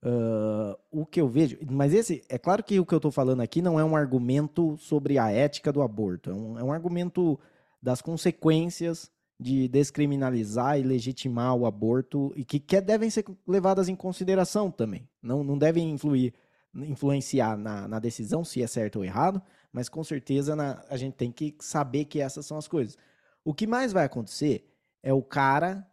[0.00, 3.40] Uh, o que eu vejo, mas esse, é claro que o que eu estou falando
[3.40, 7.38] aqui não é um argumento sobre a ética do aborto, é um, é um argumento
[7.82, 13.94] das consequências de descriminalizar e legitimar o aborto e que, que devem ser levadas em
[13.94, 15.08] consideração também.
[15.22, 16.34] Não, não devem influir,
[16.74, 19.40] influenciar na, na decisão se é certo ou errado,
[19.72, 22.96] mas com certeza na, a gente tem que saber que essas são as coisas.
[23.44, 24.68] O que mais vai acontecer
[25.02, 25.87] é o cara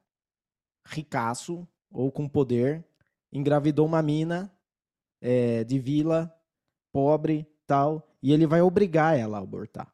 [0.85, 2.85] ricaço ou com poder,
[3.31, 4.51] engravidou uma mina
[5.21, 6.33] é, de vila,
[6.91, 9.93] pobre, tal, e ele vai obrigar ela a abortar.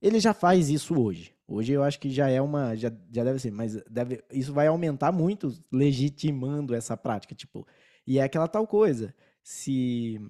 [0.00, 1.34] Ele já faz isso hoje.
[1.46, 4.66] Hoje eu acho que já é uma, já, já deve ser, mas deve, isso vai
[4.66, 7.66] aumentar muito, legitimando essa prática, tipo.
[8.06, 9.14] E é aquela tal coisa.
[9.42, 10.20] Se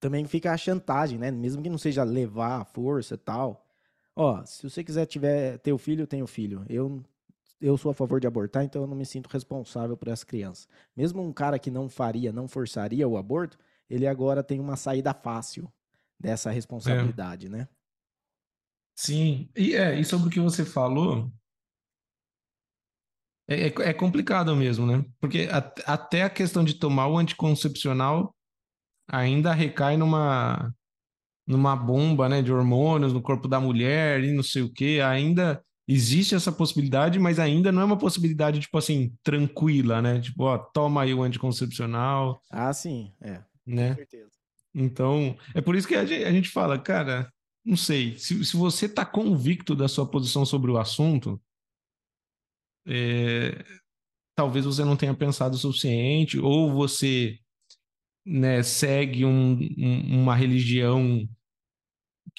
[0.00, 1.30] também fica a chantagem, né?
[1.30, 3.66] Mesmo que não seja levar a força e tal.
[4.16, 6.64] Ó, se você quiser tiver ter o filho, tem o filho.
[6.68, 7.04] Eu
[7.60, 10.66] eu sou a favor de abortar, então eu não me sinto responsável por essa criança.
[10.96, 15.12] Mesmo um cara que não faria, não forçaria o aborto, ele agora tem uma saída
[15.12, 15.70] fácil
[16.18, 17.50] dessa responsabilidade, é.
[17.50, 17.68] né?
[18.94, 21.30] Sim, e, é, e sobre o que você falou,
[23.48, 25.04] é, é, é complicado mesmo, né?
[25.20, 25.58] Porque a,
[25.92, 28.34] até a questão de tomar o anticoncepcional
[29.08, 30.74] ainda recai numa,
[31.46, 35.64] numa bomba, né, de hormônios no corpo da mulher e não sei o que, ainda
[35.88, 40.20] existe essa possibilidade, mas ainda não é uma possibilidade, tipo assim, tranquila, né?
[40.20, 42.42] Tipo, ó, toma aí o anticoncepcional.
[42.50, 43.42] Ah, sim, é.
[43.66, 43.90] Né?
[43.90, 44.30] Com certeza.
[44.74, 47.32] Então, é por isso que a gente, a gente fala, cara,
[47.64, 51.40] não sei, se, se você tá convicto da sua posição sobre o assunto,
[52.86, 53.64] é,
[54.36, 57.38] talvez você não tenha pensado o suficiente, ou você
[58.26, 61.26] né, segue um, um, uma religião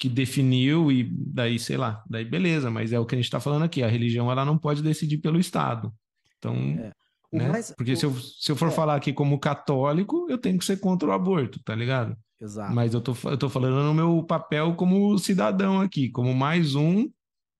[0.00, 3.38] que definiu e daí, sei lá, daí beleza, mas é o que a gente está
[3.38, 5.92] falando aqui, a religião ela não pode decidir pelo Estado.
[6.38, 6.92] Então, é.
[7.30, 7.48] né?
[7.50, 7.96] Mais, porque o...
[7.96, 8.70] se, eu, se eu for é.
[8.70, 12.16] falar aqui como católico, eu tenho que ser contra o aborto, tá ligado?
[12.40, 12.74] Exato.
[12.74, 17.06] Mas eu tô, eu tô falando no meu papel como cidadão aqui, como mais um,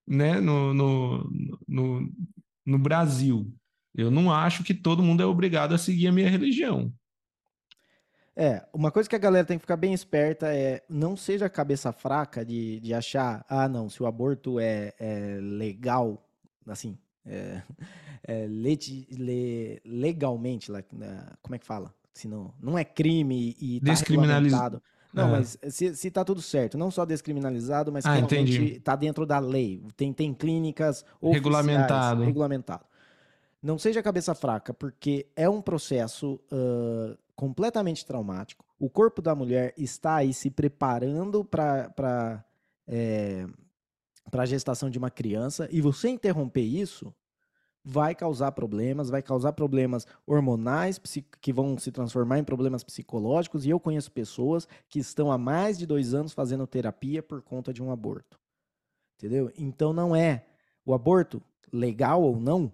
[0.08, 1.30] né, no, no,
[1.68, 2.12] no,
[2.64, 3.52] no Brasil.
[3.94, 6.90] Eu não acho que todo mundo é obrigado a seguir a minha religião.
[8.42, 11.92] É, uma coisa que a galera tem que ficar bem esperta é não seja cabeça
[11.92, 16.26] fraca de, de achar, ah, não, se o aborto é, é legal,
[16.66, 17.60] assim, é,
[18.26, 20.82] é le, legalmente, né,
[21.42, 21.94] como é que fala?
[22.14, 24.82] Se não, não é crime e tá Descriminalizado.
[25.12, 25.30] Não, é.
[25.32, 28.80] mas se, se tá tudo certo, não só descriminalizado, mas ah, realmente entendi.
[28.80, 32.24] tá dentro da lei, tem, tem clínicas regulamentado.
[32.24, 32.86] regulamentado.
[33.62, 38.66] Não seja cabeça fraca, porque é um processo uh, completamente traumático.
[38.78, 42.44] O corpo da mulher está aí se preparando para
[42.86, 43.46] é,
[44.30, 47.14] a gestação de uma criança e você interromper isso
[47.82, 51.00] vai causar problemas, vai causar problemas hormonais
[51.40, 53.64] que vão se transformar em problemas psicológicos.
[53.64, 57.72] E eu conheço pessoas que estão há mais de dois anos fazendo terapia por conta
[57.72, 58.38] de um aborto.
[59.16, 59.50] Entendeu?
[59.56, 60.44] Então não é
[60.84, 62.70] o aborto legal ou não.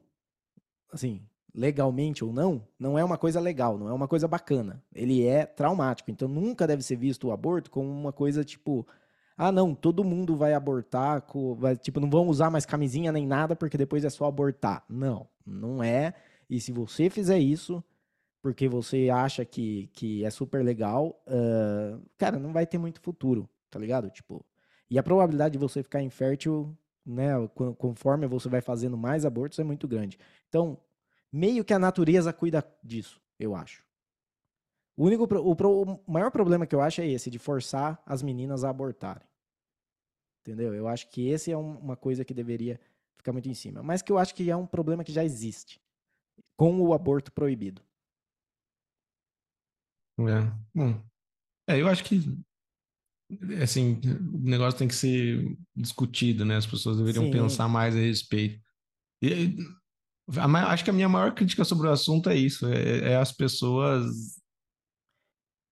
[0.91, 1.25] Assim,
[1.57, 4.83] legalmente ou não, não é uma coisa legal, não é uma coisa bacana.
[4.95, 6.11] Ele é traumático.
[6.11, 8.87] Então nunca deve ser visto o aborto como uma coisa tipo,
[9.39, 11.25] ah, não, todo mundo vai abortar,
[11.57, 14.85] vai, tipo, não vão usar mais camisinha nem nada porque depois é só abortar.
[14.89, 16.13] Não, não é.
[16.49, 17.83] E se você fizer isso
[18.43, 23.49] porque você acha que, que é super legal, uh, cara, não vai ter muito futuro,
[23.71, 24.09] tá ligado?
[24.11, 24.45] Tipo,
[24.91, 27.31] e a probabilidade de você ficar infértil, né,
[27.79, 30.19] conforme você vai fazendo mais abortos é muito grande.
[30.49, 30.79] Então,
[31.37, 33.85] meio que a natureza cuida disso, eu acho.
[34.97, 38.65] O único o, o maior problema que eu acho é esse de forçar as meninas
[38.65, 39.29] a abortarem.
[40.41, 40.73] Entendeu?
[40.73, 42.81] Eu acho que esse é um, uma coisa que deveria
[43.17, 45.81] ficar muito em cima, mas que eu acho que é um problema que já existe
[46.57, 47.83] com o aborto proibido.
[50.21, 50.51] É.
[50.75, 51.03] Bom,
[51.69, 52.23] é, eu acho que
[53.63, 54.01] assim,
[54.33, 56.57] o negócio tem que ser discutido, né?
[56.57, 57.33] As pessoas deveriam Sim.
[57.33, 58.65] pensar mais a respeito.
[59.21, 59.57] E,
[60.67, 64.07] acho que a minha maior crítica sobre o assunto é isso, é, é as pessoas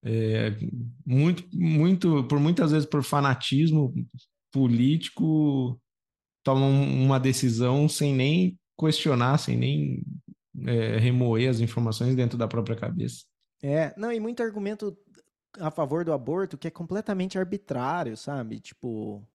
[0.05, 0.57] é,
[1.05, 3.93] muito, muito, por muitas vezes por fanatismo
[4.53, 5.81] político,
[6.45, 10.03] tomam uma decisão sem nem questionar, sem nem
[10.67, 13.25] é, remoer as informações dentro da própria cabeça.
[13.62, 14.97] É, não, e muito argumento
[15.59, 18.61] a favor do aborto que é completamente arbitrário, sabe?
[18.61, 19.27] Tipo,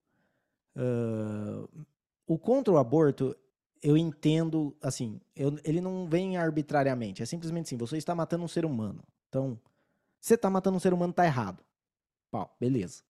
[0.77, 1.85] uh,
[2.27, 3.35] o contra o aborto,
[3.81, 8.47] eu entendo, assim, eu, ele não vem arbitrariamente, é simplesmente assim, você está matando um
[8.47, 9.03] ser humano.
[9.29, 9.59] Então,
[10.19, 11.63] você está matando um ser humano, tá errado.
[12.29, 13.03] Pau, beleza.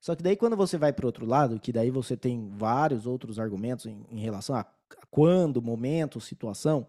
[0.00, 3.38] Só que daí quando você vai para outro lado, que daí você tem vários outros
[3.38, 4.66] argumentos em, em relação a
[5.10, 6.86] quando, momento, situação,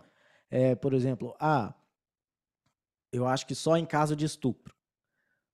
[0.50, 1.74] é, por exemplo, ah,
[3.12, 4.76] eu acho que só em caso de estupro.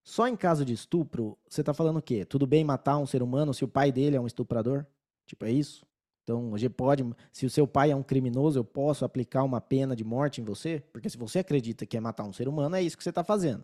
[0.03, 2.25] Só em caso de estupro, você está falando o quê?
[2.25, 4.85] Tudo bem matar um ser humano se o pai dele é um estuprador?
[5.25, 5.85] Tipo, é isso?
[6.23, 9.95] Então, hoje pode, se o seu pai é um criminoso, eu posso aplicar uma pena
[9.95, 10.81] de morte em você?
[10.91, 13.23] Porque se você acredita que é matar um ser humano, é isso que você está
[13.23, 13.63] fazendo.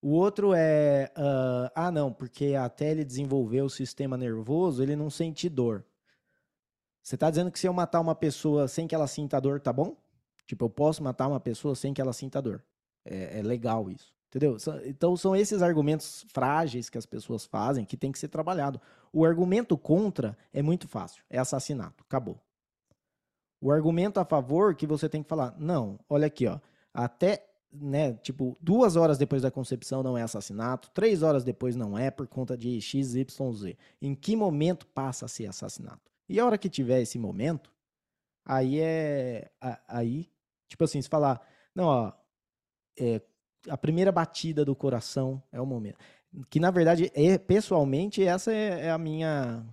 [0.00, 5.10] O outro é, uh, ah, não, porque até ele desenvolver o sistema nervoso, ele não
[5.10, 5.84] sente dor.
[7.02, 9.72] Você está dizendo que se eu matar uma pessoa sem que ela sinta dor, tá
[9.72, 9.96] bom?
[10.46, 12.64] Tipo, eu posso matar uma pessoa sem que ela sinta dor.
[13.04, 14.14] É, é legal isso.
[14.32, 14.56] Entendeu?
[14.86, 18.80] Então são esses argumentos frágeis que as pessoas fazem que tem que ser trabalhado.
[19.12, 22.40] O argumento contra é muito fácil, é assassinato, acabou.
[23.60, 26.58] O argumento a favor que você tem que falar, não, olha aqui, ó,
[26.94, 31.98] até, né, tipo, duas horas depois da concepção não é assassinato, três horas depois não
[31.98, 33.76] é por conta de x, y, z.
[34.00, 36.10] Em que momento passa a ser assassinato?
[36.26, 37.70] E a hora que tiver esse momento,
[38.46, 39.50] aí é,
[39.86, 40.30] aí,
[40.68, 42.12] tipo assim, se falar, não, ó,
[42.98, 43.20] é,
[43.68, 45.98] a primeira batida do coração é o momento.
[46.48, 49.64] Que na verdade, é, pessoalmente, essa é, é, a minha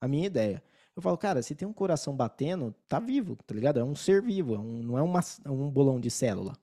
[0.00, 0.62] a minha ideia.
[0.94, 3.78] Eu falo, cara, se tem um coração batendo, tá vivo, tá ligado?
[3.78, 6.56] É um ser vivo, é um, não é uma, é um bolão de célula.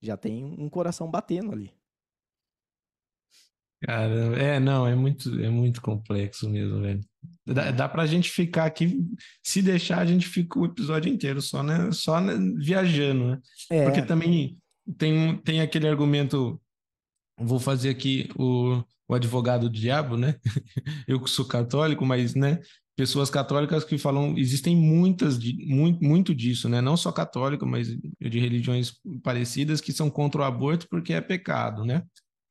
[0.00, 1.72] Já tem um coração batendo ali.
[3.82, 7.00] Cara, é, não, é muito, é muito complexo mesmo, velho.
[7.44, 9.04] Dá, dá pra gente ficar aqui,
[9.42, 13.40] se deixar, a gente fica o episódio inteiro só, né, só né, viajando, né?
[13.70, 13.84] É.
[13.84, 14.56] Porque também
[14.98, 16.60] tem, tem aquele argumento,
[17.38, 20.36] vou fazer aqui o, o advogado do diabo, né?
[21.06, 22.60] Eu que sou católico, mas, né?
[22.96, 26.80] Pessoas católicas que falam, existem muitas, muito, muito disso, né?
[26.80, 31.84] Não só católico, mas de religiões parecidas que são contra o aborto porque é pecado,
[31.84, 32.02] né?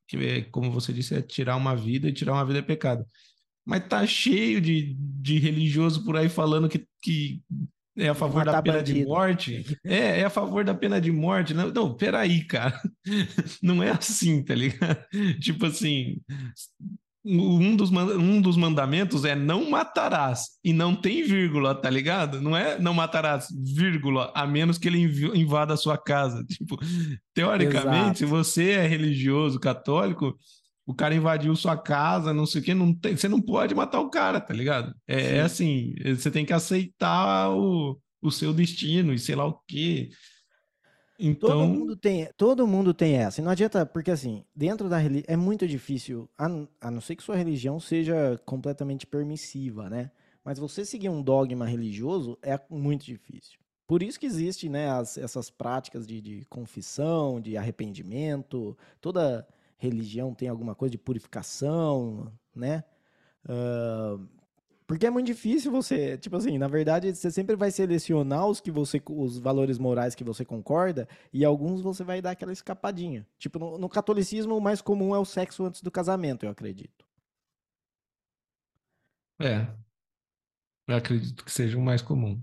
[0.08, 3.06] Que é, como você disse, é tirar uma vida e tirar uma vida é pecado.
[3.64, 7.40] Mas tá cheio de, de religioso por aí falando que, que
[7.96, 8.98] é a favor da pena bandido.
[8.98, 9.78] de morte.
[9.84, 11.52] É, é a favor da pena de morte.
[11.52, 12.80] Não, não, peraí, cara.
[13.62, 14.98] Não é assim, tá ligado?
[15.40, 16.20] Tipo assim,
[17.24, 20.46] um dos, um dos mandamentos é não matarás.
[20.64, 22.40] E não tem vírgula, tá ligado?
[22.40, 25.02] Não é não matarás, vírgula, a menos que ele
[25.38, 26.44] invada a sua casa.
[26.48, 26.78] Tipo,
[27.34, 28.18] teoricamente, Exato.
[28.18, 30.36] se você é religioso, católico,
[30.86, 34.00] o cara invadiu sua casa, não sei o quê, não tem, você não pode matar
[34.00, 34.94] o cara, tá ligado?
[35.06, 39.60] É, é assim, você tem que aceitar o, o seu destino e sei lá o
[39.66, 40.10] quê.
[41.18, 41.50] Então...
[41.50, 43.40] Todo mundo tem, todo mundo tem essa.
[43.40, 46.46] E não adianta, porque assim, dentro da religião é muito difícil, a,
[46.80, 50.10] a não ser que sua religião seja completamente permissiva, né?
[50.44, 53.60] Mas você seguir um dogma religioso é muito difícil.
[53.86, 59.46] Por isso que existe, né, as, essas práticas de, de confissão, de arrependimento, toda
[59.82, 62.84] religião tem alguma coisa de purificação, né?
[63.44, 64.28] Uh,
[64.86, 68.70] porque é muito difícil você, tipo assim, na verdade, você sempre vai selecionar os que
[68.70, 73.26] você, os valores morais que você concorda, e alguns você vai dar aquela escapadinha.
[73.38, 77.04] Tipo, no, no catolicismo, o mais comum é o sexo antes do casamento, eu acredito.
[79.40, 79.66] É.
[80.86, 82.40] Eu acredito que seja o mais comum.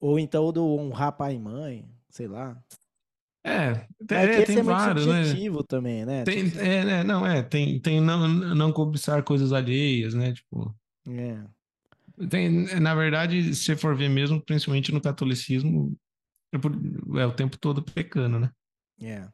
[0.00, 2.60] Ou então o do honrar pai e mãe, sei lá.
[3.42, 5.22] É, tem, é, tem é vários, né?
[5.66, 6.24] também, né?
[6.24, 6.60] Tem, tipo...
[6.60, 7.04] é, né?
[7.04, 10.32] Não, é, tem, tem não, não cobiçar coisas alheias, né?
[10.32, 10.74] Tipo.
[11.08, 11.42] É.
[12.28, 15.96] Tem, na verdade, se for ver mesmo, principalmente no catolicismo,
[16.52, 18.50] é, é o tempo todo pecando, né?
[19.00, 19.26] É.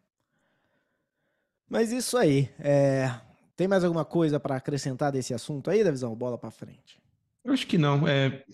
[1.69, 2.49] Mas isso aí.
[2.61, 3.11] É...
[3.57, 6.15] Tem mais alguma coisa para acrescentar desse assunto aí, Davizão?
[6.15, 7.01] Bola para frente.
[7.43, 8.07] Eu acho que não.
[8.07, 8.45] É,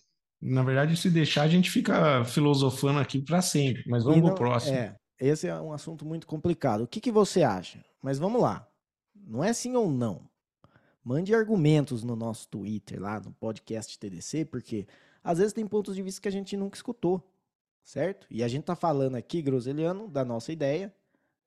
[0.40, 3.82] na verdade, se deixar, a gente fica filosofando aqui para sempre.
[3.86, 4.76] Mas vamos não, pro próximo.
[4.76, 6.82] É, esse é um assunto muito complicado.
[6.82, 7.84] O que, que você acha?
[8.02, 8.68] Mas vamos lá.
[9.14, 10.28] Não é sim ou não.
[11.04, 14.86] Mande argumentos no nosso Twitter, lá no podcast TDC, porque
[15.22, 17.22] às vezes tem pontos de vista que a gente nunca escutou,
[17.82, 18.26] certo?
[18.30, 20.92] E a gente tá falando aqui, Groseliano, da nossa ideia,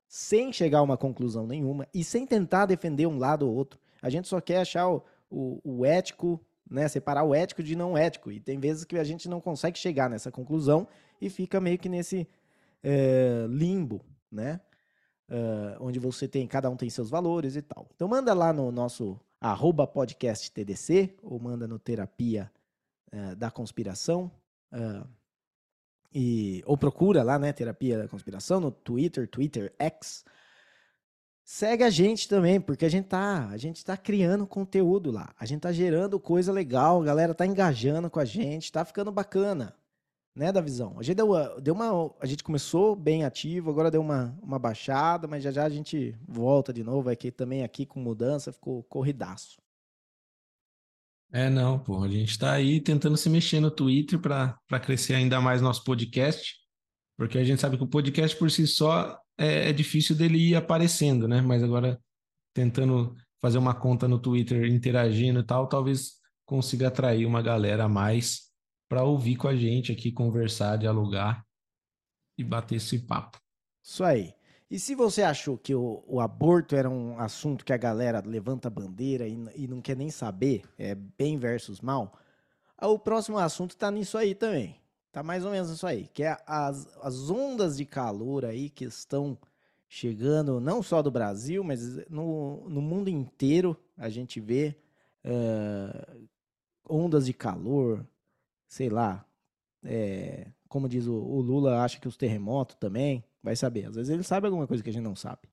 [0.08, 3.80] sem chegar a uma conclusão nenhuma e sem tentar defender um lado ou outro.
[4.02, 6.88] A gente só quer achar o, o, o ético, né?
[6.88, 8.32] Separar o ético de não ético.
[8.32, 10.88] E tem vezes que a gente não consegue chegar nessa conclusão
[11.20, 12.28] e fica meio que nesse
[12.86, 14.62] é, limbo, né?
[15.28, 17.90] Uh, onde você tem, cada um tem seus valores e tal.
[17.96, 22.52] Então manda lá no nosso arroba podcast TDC, ou manda no terapia
[23.12, 24.32] uh, da conspiração,
[24.72, 25.08] uh,
[26.14, 30.24] e, ou procura lá, né, terapia da conspiração no Twitter, Twitter X.
[31.44, 35.34] Segue a gente também, porque a gente tá, a gente tá criando conteúdo lá.
[35.40, 39.12] A gente tá gerando coisa legal, a galera tá engajando com a gente, tá ficando
[39.12, 39.76] bacana
[40.36, 40.96] né, da visão.
[41.00, 45.28] A gente deu deu uma, a gente começou bem ativo, agora deu uma, uma baixada,
[45.28, 49.58] mas já já a gente volta de novo, aqui também aqui com mudança ficou corridaço.
[51.32, 55.42] É, não, pô, a gente está aí tentando se mexer no Twitter para crescer ainda
[55.42, 56.56] mais nosso podcast,
[57.18, 60.56] porque a gente sabe que o podcast por si só é, é difícil dele ir
[60.56, 61.42] aparecendo, né?
[61.42, 62.00] Mas agora
[62.54, 66.14] tentando fazer uma conta no Twitter, interagindo e tal, talvez
[66.46, 68.46] consiga atrair uma galera a mais
[68.88, 71.46] para ouvir com a gente aqui, conversar, dialogar
[72.38, 73.40] e bater esse papo.
[73.84, 74.34] Isso aí.
[74.70, 78.70] E se você achou que o, o aborto era um assunto que a galera levanta
[78.70, 82.18] bandeira e, e não quer nem saber, é bem versus mal,
[82.82, 84.80] o próximo assunto está nisso aí também.
[85.12, 88.84] Tá mais ou menos isso aí, que é as, as ondas de calor aí que
[88.84, 89.38] estão
[89.88, 94.76] chegando, não só do Brasil, mas no, no mundo inteiro a gente vê
[95.24, 96.28] uh,
[96.90, 98.06] ondas de calor,
[98.76, 99.26] sei lá,
[99.86, 103.86] é, como diz o, o, Lula, acha que os terremotos também, vai saber.
[103.86, 105.48] Às vezes ele sabe alguma coisa que a gente não sabe.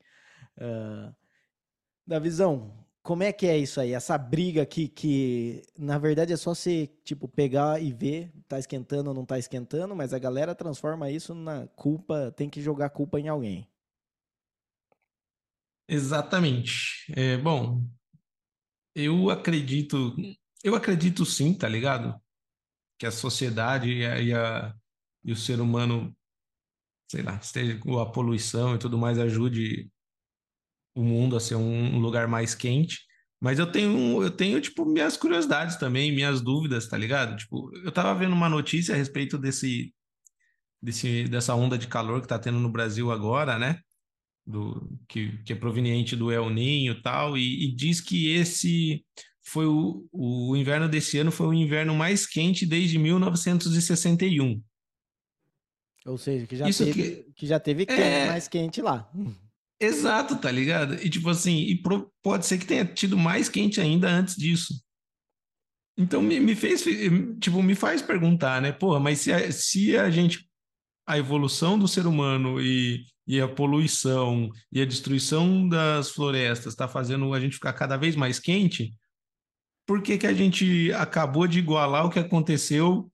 [0.57, 1.15] Uh,
[2.05, 3.93] da visão, como é que é isso aí?
[3.93, 9.11] Essa briga aqui que, na verdade, é só você, tipo, pegar e ver, tá esquentando
[9.11, 13.21] ou não tá esquentando, mas a galera transforma isso na culpa, tem que jogar culpa
[13.21, 13.69] em alguém.
[15.87, 17.07] Exatamente.
[17.15, 17.85] É, bom,
[18.97, 20.17] eu acredito,
[20.65, 22.21] eu acredito sim, tá ligado?
[23.03, 24.73] Que a sociedade e, a, e, a,
[25.25, 26.17] e o ser humano,
[27.11, 29.91] sei lá, esteja com a poluição e tudo mais ajude
[30.95, 33.01] o mundo a ser um, lugar mais quente.
[33.41, 37.37] Mas eu tenho, eu tenho, tipo, minhas curiosidades também, minhas dúvidas, tá ligado?
[37.37, 39.93] Tipo, eu tava vendo uma notícia a respeito desse,
[40.81, 43.81] desse, dessa onda de calor que tá tendo no Brasil agora, né?
[44.47, 49.05] Do, que, que é proveniente do El Ninho tal, e, e diz que esse
[49.45, 54.63] foi o, o inverno desse ano foi o inverno mais quente desde 1961.
[56.07, 58.27] Ou seja, que já Isso teve, que, que já teve é...
[58.27, 59.11] mais quente lá.
[59.81, 60.95] Exato, tá ligado?
[60.95, 61.83] E tipo assim, e
[62.23, 64.75] pode ser que tenha tido mais quente ainda antes disso.
[65.99, 66.85] Então me, me fez,
[67.41, 68.71] tipo, me faz perguntar, né?
[68.71, 70.49] Porra, mas se a, se a gente,
[71.07, 76.87] a evolução do ser humano e, e a poluição e a destruição das florestas está
[76.87, 78.93] fazendo a gente ficar cada vez mais quente,
[79.87, 83.11] por que, que a gente acabou de igualar o que aconteceu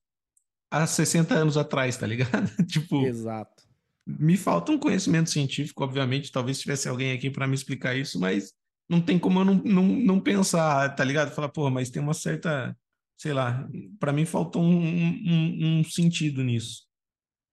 [0.71, 2.51] há 60 anos atrás, tá ligado?
[2.67, 3.05] tipo.
[3.05, 3.65] Exato.
[4.07, 6.33] Me falta um conhecimento científico, obviamente.
[6.33, 8.55] Talvez tivesse alguém aqui para me explicar isso, mas
[8.89, 11.35] não tem como eu não, não, não pensar, tá ligado?
[11.35, 12.77] Falar, pô, mas tem uma certa.
[13.19, 16.87] Sei lá, para mim faltou um, um, um sentido nisso.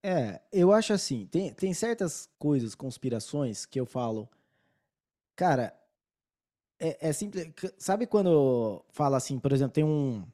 [0.04, 4.30] É, eu acho assim, tem, tem certas coisas, conspirações, que eu falo,
[5.36, 5.73] cara,
[6.80, 7.52] é, é simples.
[7.78, 10.26] Sabe quando fala assim, por exemplo, tem um.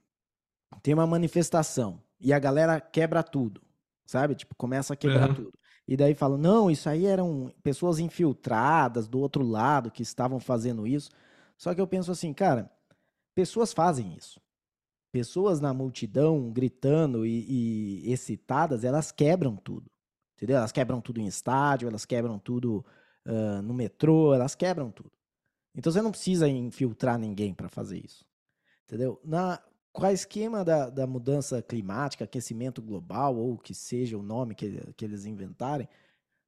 [0.81, 3.61] Tem uma manifestação e a galera quebra tudo,
[4.05, 4.35] sabe?
[4.35, 5.35] Tipo, começa a quebrar uhum.
[5.35, 5.53] tudo.
[5.87, 10.87] E daí falam, não, isso aí eram pessoas infiltradas do outro lado que estavam fazendo
[10.87, 11.09] isso.
[11.57, 12.71] Só que eu penso assim, cara,
[13.35, 14.39] pessoas fazem isso.
[15.11, 19.91] Pessoas na multidão gritando e, e excitadas, elas quebram tudo.
[20.37, 20.57] Entendeu?
[20.57, 22.85] Elas quebram tudo em estádio, elas quebram tudo
[23.27, 25.11] uh, no metrô, elas quebram tudo.
[25.75, 28.25] Então você não precisa infiltrar ninguém para fazer isso.
[28.85, 29.19] Entendeu?
[29.23, 29.61] Na,
[29.93, 35.05] qual esquema da, da mudança climática, aquecimento global, ou que seja o nome que, que
[35.05, 35.87] eles inventarem,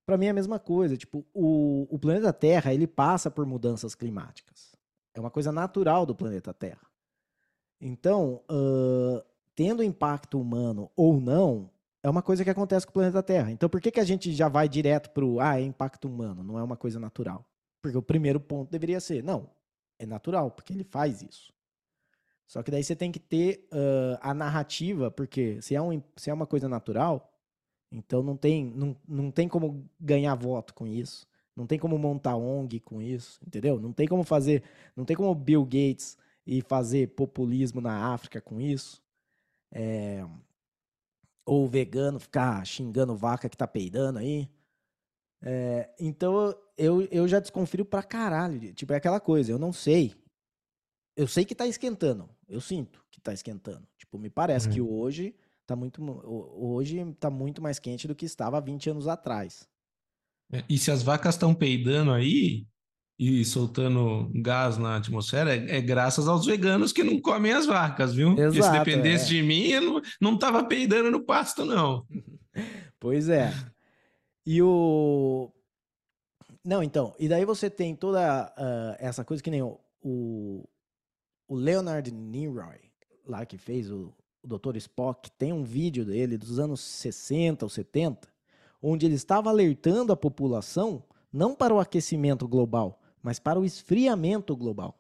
[0.06, 0.98] para mim é a mesma coisa.
[0.98, 4.74] Tipo, o, o planeta Terra, ele passa por mudanças climáticas.
[5.14, 6.86] É uma coisa natural do planeta Terra.
[7.80, 9.24] Então, uh,
[9.56, 11.70] tendo impacto humano ou não,
[12.02, 13.52] é uma coisa que acontece com o planeta Terra.
[13.52, 16.43] Então, por que, que a gente já vai direto para o ah, é impacto humano?
[16.43, 17.45] Não é uma coisa natural.
[17.84, 19.50] Porque o primeiro ponto deveria ser, não,
[20.00, 21.54] é natural, porque ele faz isso.
[22.48, 26.30] Só que daí você tem que ter uh, a narrativa, porque se é, um, se
[26.30, 27.30] é uma coisa natural,
[27.92, 31.28] então não tem, não, não tem como ganhar voto com isso.
[31.56, 33.80] Não tem como montar ONG com isso, entendeu?
[33.80, 34.64] Não tem como fazer,
[34.96, 36.18] não tem como Bill Gates
[36.48, 39.04] e fazer populismo na África com isso.
[39.72, 40.26] É,
[41.46, 44.50] ou vegano ficar xingando vaca que tá peidando aí.
[45.46, 48.74] É, então eu, eu já desconfio pra caralho.
[48.74, 50.14] Tipo, é aquela coisa, eu não sei.
[51.16, 52.30] Eu sei que tá esquentando.
[52.48, 53.86] Eu sinto que tá esquentando.
[53.98, 54.91] Tipo, me parece que Uhum.
[54.91, 55.36] hoje
[55.68, 59.68] tá muito, hoje tá muito mais quente do que estava há 20 anos atrás.
[60.52, 62.66] É, E se as vacas estão peidando aí
[63.20, 68.14] e soltando gás na atmosfera, é, é graças aos veganos que não comem as vacas,
[68.16, 68.30] viu?
[68.36, 69.28] Porque se Exato, dependesse é.
[69.28, 72.06] de mim, eu não, não tava peidando no pasto, não.
[73.00, 73.52] Pois é.
[74.46, 75.50] E o.
[76.64, 77.14] Não, então.
[77.20, 80.68] E daí você tem toda ah, essa coisa que nem o, o,
[81.48, 82.80] o Leonard Nimoy,
[83.26, 84.78] lá que fez o, o Dr.
[84.78, 88.28] Spock, tem um vídeo dele dos anos 60 ou 70,
[88.82, 94.56] onde ele estava alertando a população não para o aquecimento global, mas para o esfriamento
[94.56, 95.00] global.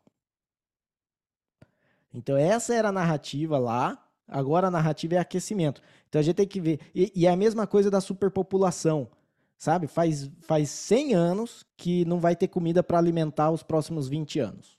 [2.13, 3.99] Então, essa era a narrativa lá.
[4.27, 5.81] Agora a narrativa é aquecimento.
[6.07, 6.79] Então a gente tem que ver.
[6.95, 9.09] E, e é a mesma coisa da superpopulação.
[9.57, 9.87] Sabe?
[9.87, 14.77] Faz, faz 100 anos que não vai ter comida para alimentar os próximos 20 anos.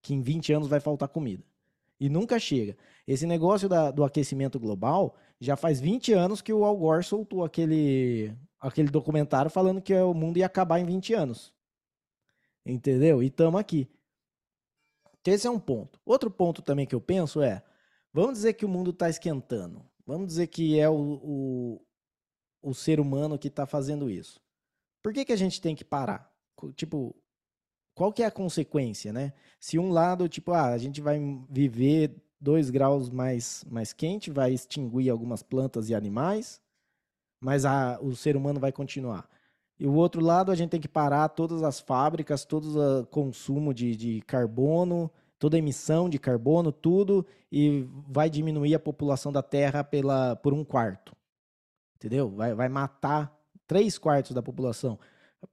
[0.00, 1.42] Que em 20 anos vai faltar comida.
[2.00, 2.76] E nunca chega.
[3.06, 7.44] Esse negócio da- do aquecimento global já faz 20 anos que o Al Gore soltou
[7.44, 11.52] aquele, aquele documentário falando que o mundo ia acabar em 20 anos.
[12.64, 13.22] Entendeu?
[13.22, 13.88] E estamos aqui.
[15.26, 15.98] Esse é um ponto.
[16.04, 17.62] Outro ponto também que eu penso é:
[18.12, 19.84] vamos dizer que o mundo está esquentando.
[20.06, 21.86] Vamos dizer que é o, o,
[22.64, 24.40] o ser humano que está fazendo isso.
[25.02, 26.32] Por que, que a gente tem que parar?
[26.74, 27.14] Tipo,
[27.94, 29.32] qual que é a consequência, né?
[29.60, 34.52] Se um lado, tipo, ah, a gente vai viver dois graus mais, mais quente, vai
[34.52, 36.60] extinguir algumas plantas e animais,
[37.40, 39.28] mas a, o ser humano vai continuar.
[39.78, 43.74] E o outro lado, a gente tem que parar todas as fábricas, todo o consumo
[43.74, 49.42] de, de carbono, toda a emissão de carbono, tudo, e vai diminuir a população da
[49.42, 51.14] Terra pela, por um quarto.
[52.04, 52.28] Entendeu?
[52.28, 53.34] Vai, vai matar
[53.66, 54.98] três quartos da população.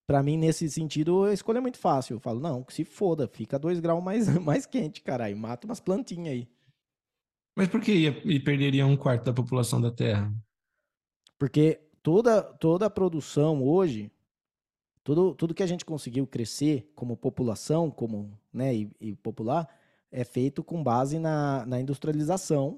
[0.06, 2.16] Para mim, nesse sentido, a escolha é muito fácil.
[2.16, 5.38] Eu falo, não, que se foda, fica dois graus mais, mais quente, caralho.
[5.38, 6.50] Mata umas plantinhas aí.
[7.56, 10.30] Mas por que ia, e perderia um quarto da população da Terra?
[11.40, 14.12] Porque toda, toda a produção hoje,
[15.06, 19.70] tudo, tudo que a gente conseguiu crescer como população, como né, e, e popular,
[20.12, 22.78] é feito com base na, na industrialização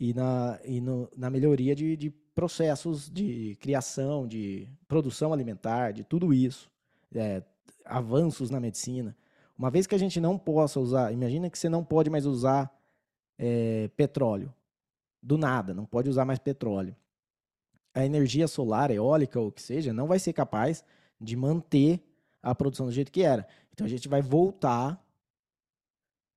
[0.00, 6.02] e na, e no- na melhoria de, de processos de criação, de produção alimentar, de
[6.02, 6.68] tudo isso.
[7.14, 7.42] É,
[7.84, 9.16] avanços na medicina.
[9.56, 12.74] Uma vez que a gente não possa usar, imagina que você não pode mais usar
[13.38, 14.52] é, petróleo.
[15.22, 16.96] Do nada, não pode usar mais petróleo
[17.94, 20.84] a energia solar, eólica ou o que seja, não vai ser capaz
[21.20, 22.00] de manter
[22.42, 23.46] a produção do jeito que era.
[23.72, 25.02] Então a gente vai voltar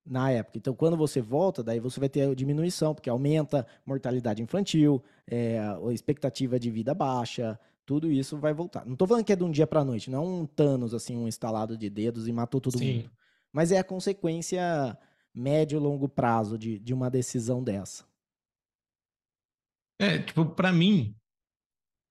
[0.06, 0.58] na época.
[0.58, 5.04] Então quando você volta, daí você vai ter a diminuição, porque aumenta a mortalidade infantil,
[5.28, 8.86] é, a expectativa de vida baixa, tudo isso vai voltar.
[8.86, 11.18] Não estou falando que é de um dia para noite, não é um Thanos, assim,
[11.18, 12.97] um instalado de dedos e matou todo Sim.
[12.97, 13.12] mundo.
[13.51, 14.97] Mas é a consequência
[15.34, 18.06] médio e longo prazo de, de uma decisão dessa.
[19.99, 21.16] É, tipo, pra mim,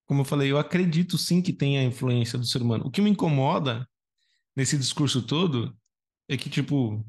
[0.06, 2.86] como eu falei, eu acredito sim que tem a influência do ser humano.
[2.86, 3.88] O que me incomoda
[4.56, 5.76] nesse discurso todo
[6.28, 7.04] é que, tipo,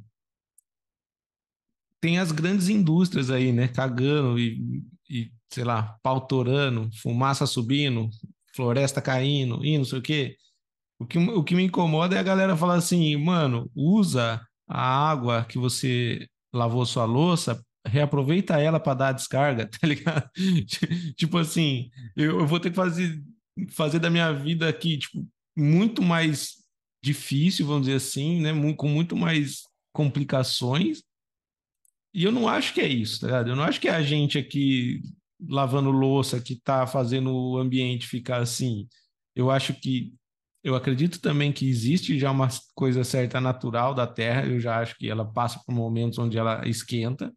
[2.04, 8.10] tem as grandes indústrias aí, né, cagando e, e sei lá, pau torando, fumaça subindo,
[8.54, 10.36] floresta caindo e não sei o quê.
[11.00, 15.46] O que, o que me incomoda é a galera falar assim, mano, usa a água
[15.46, 20.30] que você lavou sua louça, reaproveita ela para dar a descarga, tá ligado?
[21.16, 23.24] tipo assim, eu, eu vou ter que fazer,
[23.70, 25.26] fazer da minha vida aqui, tipo,
[25.58, 26.56] muito mais
[27.02, 28.52] difícil, vamos dizer assim, né?
[28.76, 31.02] Com muito mais complicações.
[32.14, 33.50] E eu não acho que é isso, tá ligado?
[33.50, 35.02] Eu não acho que é a gente aqui
[35.50, 38.88] lavando louça que tá fazendo o ambiente ficar assim.
[39.36, 40.14] Eu acho que
[40.64, 44.46] eu acredito também que existe já uma coisa certa natural da Terra.
[44.46, 47.34] Eu já acho que ela passa por momentos onde ela esquenta.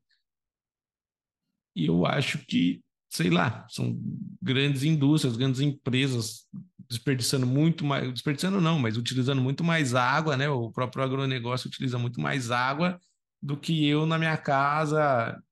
[1.74, 3.98] E eu acho que, sei lá, são
[4.40, 6.46] grandes indústrias, grandes empresas
[6.88, 10.48] desperdiçando muito mais, desperdiçando não, mas utilizando muito mais água, né?
[10.48, 13.00] O próprio agronegócio utiliza muito mais água
[13.42, 15.42] do que eu na minha casa,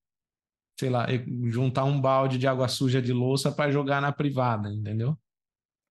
[0.78, 1.06] sei lá,
[1.50, 5.16] juntar um balde de água suja de louça para jogar na privada, entendeu?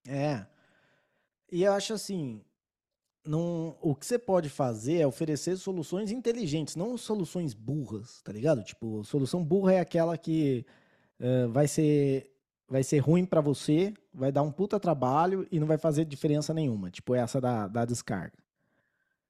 [0.08, 0.46] É.
[1.52, 2.41] E eu acho assim,
[3.26, 8.64] não, o que você pode fazer é oferecer soluções inteligentes, não soluções burras, tá ligado?
[8.64, 10.66] Tipo, solução burra é aquela que
[11.20, 12.30] eh, vai ser
[12.68, 16.54] vai ser ruim pra você, vai dar um puta trabalho e não vai fazer diferença
[16.54, 16.89] nenhuma.
[16.89, 18.43] Tipo essa da, da descarga.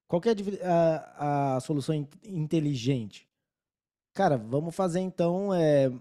[0.06, 3.28] Qual que é a, a- solução in- inteligente?
[4.12, 5.92] Cara, vamos fazer então eh,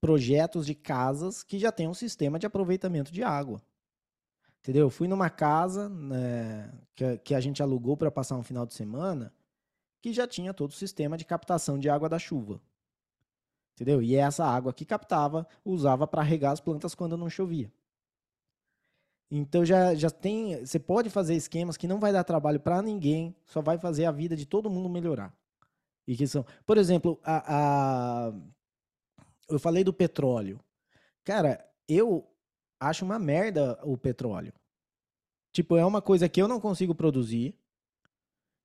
[0.00, 3.62] projetos de casas que já tenham um sistema de aproveitamento de água.
[4.60, 4.86] Entendeu?
[4.86, 8.74] Eu fui numa casa né, que, que a gente alugou para passar um final de
[8.74, 9.32] semana
[10.00, 12.60] que já tinha todo o sistema de captação de água da chuva.
[13.74, 14.02] Entendeu?
[14.02, 17.72] E essa água que captava, usava para regar as plantas quando não chovia.
[19.34, 20.60] Então já, já tem.
[20.60, 24.12] Você pode fazer esquemas que não vai dar trabalho para ninguém, só vai fazer a
[24.12, 25.34] vida de todo mundo melhorar.
[26.06, 26.44] E que são.
[26.66, 28.32] Por exemplo, a, a
[29.48, 30.60] eu falei do petróleo.
[31.24, 32.30] Cara, eu
[32.78, 34.52] acho uma merda o petróleo.
[35.50, 37.54] Tipo, é uma coisa que eu não consigo produzir,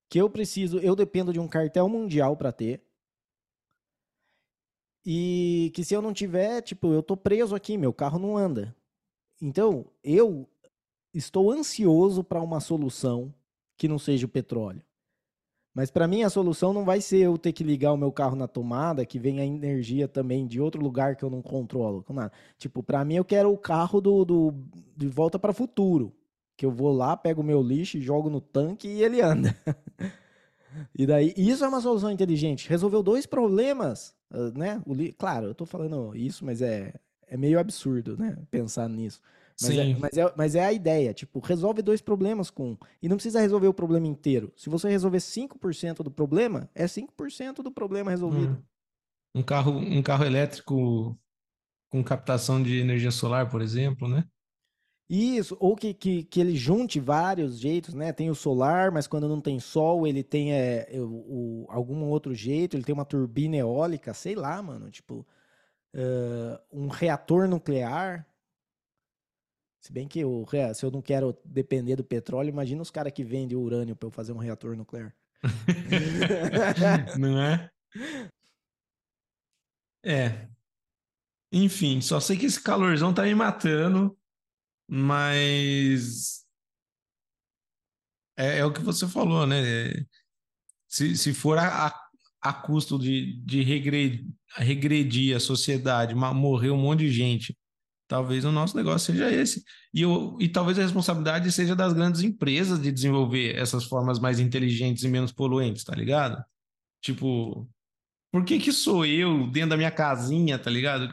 [0.09, 2.81] que eu preciso, eu dependo de um cartel mundial para ter.
[5.05, 8.75] E que se eu não tiver, tipo, eu tô preso aqui, meu carro não anda.
[9.41, 10.49] Então, eu
[11.17, 13.33] estou ansioso para uma solução
[13.75, 14.81] que não seja o petróleo.
[15.73, 18.35] Mas para mim a solução não vai ser eu ter que ligar o meu carro
[18.35, 22.03] na tomada, que vem a energia também de outro lugar que eu não controlo.
[22.57, 24.53] Tipo, para mim eu quero o carro do, do
[24.95, 26.11] de volta para o futuro,
[26.55, 29.55] que eu vou lá, pego o meu lixo, jogo no tanque e ele anda.
[30.97, 32.67] e daí, isso é uma solução inteligente.
[32.67, 34.81] Resolveu dois problemas, ah, né?
[34.83, 34.95] O.
[35.15, 36.93] Claro, eu tô falando isso, mas é,
[37.27, 38.35] é meio absurdo, né?
[38.49, 39.21] Pensar nisso.
[39.61, 42.77] Mas é, mas, é, mas é a ideia, tipo, resolve dois problemas com.
[43.01, 44.53] E não precisa resolver o problema inteiro.
[44.55, 48.53] Se você resolver 5% do problema, é 5% do problema resolvido.
[48.53, 49.39] Hum.
[49.39, 51.17] Um carro, um carro elétrico
[51.89, 54.25] com captação de energia solar, por exemplo, né?
[55.09, 58.11] Isso, ou que, que, que ele junte vários jeitos, né?
[58.11, 62.35] Tem o solar, mas quando não tem sol, ele tem é, o, o, algum outro
[62.35, 65.25] jeito, ele tem uma turbina eólica, sei lá, mano, tipo,
[65.95, 68.27] uh, um reator nuclear,
[69.87, 73.23] se bem que o, se eu não quero depender do petróleo, imagina os caras que
[73.23, 75.15] vendem urânio para eu fazer um reator nuclear.
[77.17, 77.71] não é?
[80.03, 80.49] É.
[81.53, 84.17] Enfim, só sei que esse calorzão tá me matando,
[84.89, 86.45] mas
[88.35, 89.93] é, é o que você falou, né?
[90.85, 92.09] Se, se for a, a,
[92.41, 94.27] a custo de, de regredir,
[94.57, 97.57] regredir a sociedade, morrer um monte de gente
[98.07, 99.63] Talvez o nosso negócio seja esse.
[99.93, 104.39] E, eu, e talvez a responsabilidade seja das grandes empresas de desenvolver essas formas mais
[104.39, 106.41] inteligentes e menos poluentes, tá ligado?
[107.01, 107.69] Tipo,
[108.31, 111.09] por que que sou eu dentro da minha casinha, tá ligado?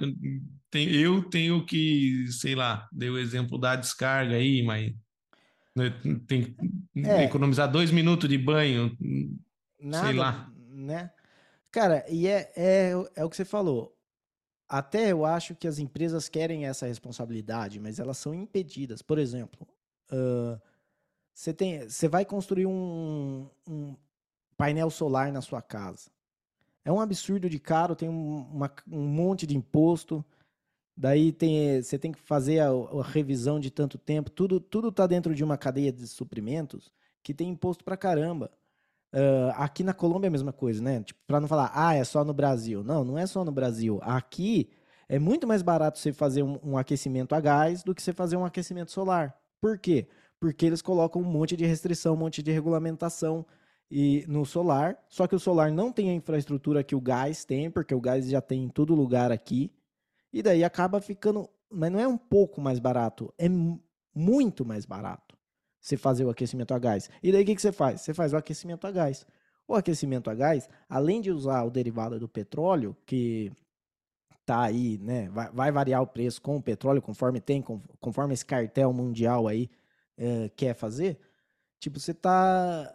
[0.72, 4.92] Eu tenho que, sei lá, dei o exemplo da descarga aí, mas
[5.74, 5.92] né,
[6.28, 6.54] tem
[6.96, 8.96] é, economizar dois minutos de banho,
[9.80, 10.52] nada, sei lá.
[10.70, 11.10] Né?
[11.72, 13.93] Cara, e é, é, é o que você falou
[14.78, 19.02] até eu acho que as empresas querem essa responsabilidade, mas elas são impedidas.
[19.02, 19.64] Por exemplo,
[21.32, 23.94] você uh, tem, você vai construir um, um,
[24.56, 26.10] painel solar na sua casa.
[26.84, 30.24] É um absurdo de caro, tem um, uma, um monte de imposto.
[30.96, 34.28] Daí tem, você tem que fazer a, a, revisão de tanto tempo.
[34.28, 38.50] Tudo tudo está dentro de uma cadeia de suprimentos que tem imposto para caramba.
[39.14, 41.00] Uh, aqui na Colômbia é a mesma coisa, né?
[41.04, 42.82] Tipo, para não falar, ah, é só no Brasil.
[42.82, 44.00] Não, não é só no Brasil.
[44.02, 44.68] Aqui
[45.08, 48.36] é muito mais barato você fazer um, um aquecimento a gás do que você fazer
[48.36, 49.38] um aquecimento solar.
[49.60, 50.08] Por quê?
[50.40, 53.46] Porque eles colocam um monte de restrição, um monte de regulamentação
[53.88, 54.98] e no solar.
[55.08, 58.28] Só que o solar não tem a infraestrutura que o gás tem, porque o gás
[58.28, 59.70] já tem em todo lugar aqui.
[60.32, 61.48] E daí acaba ficando.
[61.70, 63.48] Mas não é um pouco mais barato, é
[64.12, 65.23] muito mais barato
[65.84, 67.10] você fazer o aquecimento a gás.
[67.22, 68.00] E daí o que, que você faz?
[68.00, 69.26] Você faz o aquecimento a gás.
[69.68, 73.52] O aquecimento a gás, além de usar o derivado do petróleo, que
[74.46, 75.28] tá aí, né?
[75.28, 77.62] Vai, vai variar o preço com o petróleo, conforme tem,
[78.00, 79.68] conforme esse cartel mundial aí
[80.16, 81.18] é, quer fazer.
[81.78, 82.90] Tipo, você tá.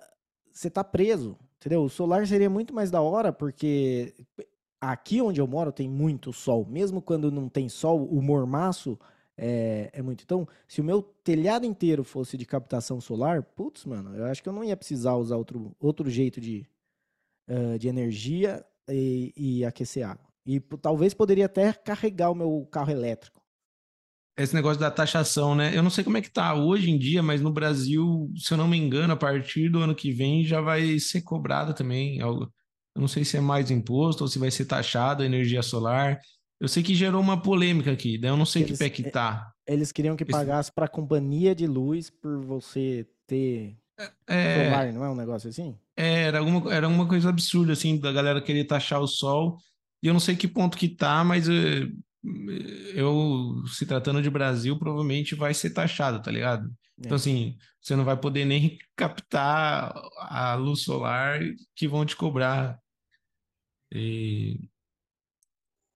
[0.51, 1.37] Você tá preso.
[1.57, 1.83] Entendeu?
[1.83, 4.15] O solar seria muito mais da hora, porque
[4.81, 6.65] aqui onde eu moro tem muito sol.
[6.65, 8.97] Mesmo quando não tem sol, o mormaço
[9.41, 10.23] é, é muito.
[10.23, 14.49] Então, se o meu telhado inteiro fosse de captação solar, putz, mano, eu acho que
[14.49, 16.67] eu não ia precisar usar outro, outro jeito de,
[17.47, 20.27] uh, de energia e, e aquecer água.
[20.45, 23.41] E talvez poderia até carregar o meu carro elétrico.
[24.37, 25.75] Esse negócio da taxação, né?
[25.75, 28.57] Eu não sei como é que tá hoje em dia, mas no Brasil, se eu
[28.57, 32.19] não me engano, a partir do ano que vem já vai ser cobrada também.
[32.19, 32.49] Eu
[32.95, 36.19] não sei se é mais imposto ou se vai ser taxado a energia solar.
[36.59, 39.09] Eu sei que gerou uma polêmica aqui, daí eu não sei eles, que pé que
[39.09, 39.53] tá.
[39.65, 43.77] Eles queriam que pagasse para a companhia de luz por você ter
[44.27, 45.77] é, solar, não é um negócio assim?
[45.95, 49.57] É, era alguma, era alguma coisa absurda, assim, da galera querer taxar o sol.
[50.01, 51.87] E eu não sei que ponto que tá, mas eu, eh,
[52.93, 56.63] eu se tratando de Brasil, provavelmente vai ser taxado, tá ligado?
[56.63, 57.05] Então, é.
[57.05, 61.39] Então, assim, você não vai poder nem captar a luz solar
[61.75, 62.77] que vão te cobrar.
[63.91, 64.59] E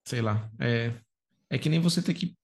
[0.04, 0.92] sei lá, é,
[1.50, 2.36] é que nem você ter que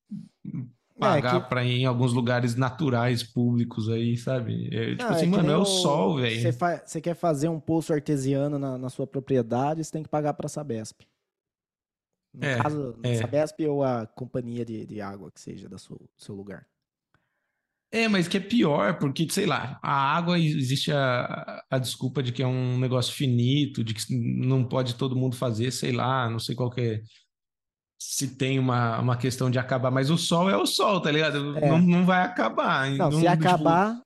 [1.00, 1.48] pagar é que...
[1.48, 4.68] pra ir em alguns lugares naturais, públicos aí, sabe?
[4.74, 6.40] É, tipo Não, assim, é mano, é o sol, velho.
[6.40, 6.78] Você fa...
[7.02, 11.02] quer fazer um poço artesiano na, na, sua propriedade, você tem que pagar pra Sabesp.
[12.32, 13.16] No é, caso, é.
[13.16, 16.66] Sabesp ou a companhia de, de água que seja do seu lugar.
[17.92, 22.30] É, mas que é pior, porque, sei lá, a água existe a, a desculpa de
[22.30, 26.38] que é um negócio finito, de que não pode todo mundo fazer, sei lá, não
[26.38, 27.02] sei qual que é
[28.00, 31.58] se tem uma, uma questão de acabar, mas o sol é o sol, tá ligado?
[31.58, 31.68] É.
[31.68, 32.90] Não, não vai acabar.
[32.90, 34.00] Não, não se tipo, acabar,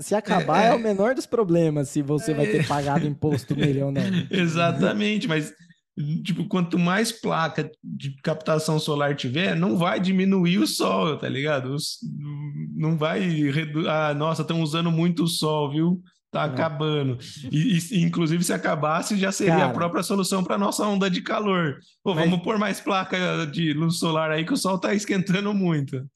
[0.00, 2.64] se acabar é, é, é, o menor dos problemas, se você vai ter é.
[2.64, 4.02] pagado imposto nele ou não.
[4.28, 5.54] Exatamente, mas
[6.24, 11.76] tipo, quanto mais placa de captação solar tiver, não vai diminuir o sol, tá ligado?
[12.74, 13.88] Não vai reduzir.
[13.88, 16.02] Ah, nossa, estão usando muito o sol, viu?
[16.30, 16.44] Tá é.
[16.46, 17.18] acabando.
[17.50, 21.22] E, e, inclusive, se acabasse, já seria Cara, a própria solução para nossa onda de
[21.22, 21.78] calor.
[22.02, 22.24] Pô, mas...
[22.24, 26.08] vamos pôr mais placa de luz solar aí que o sol tá esquentando muito.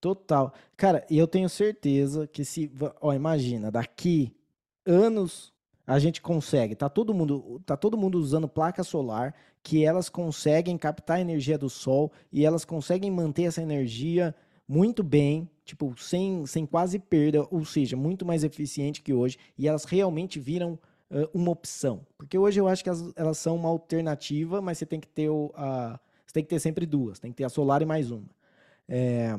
[0.00, 0.54] Total.
[0.76, 2.72] Cara, e eu tenho certeza que se.
[3.02, 4.34] Ó, imagina, daqui
[4.86, 5.52] anos
[5.86, 6.74] a gente consegue.
[6.74, 11.58] Tá todo mundo, tá todo mundo usando placa solar que elas conseguem captar a energia
[11.58, 14.34] do sol e elas conseguem manter essa energia
[14.70, 19.66] muito bem, tipo, sem, sem quase perda, ou seja, muito mais eficiente que hoje, e
[19.66, 20.78] elas realmente viram
[21.10, 22.06] uh, uma opção.
[22.16, 25.28] Porque hoje eu acho que elas, elas, são uma alternativa, mas você tem que ter
[25.28, 28.12] o, a, você tem que ter sempre duas, tem que ter a solar e mais
[28.12, 28.30] uma.
[28.88, 29.36] É,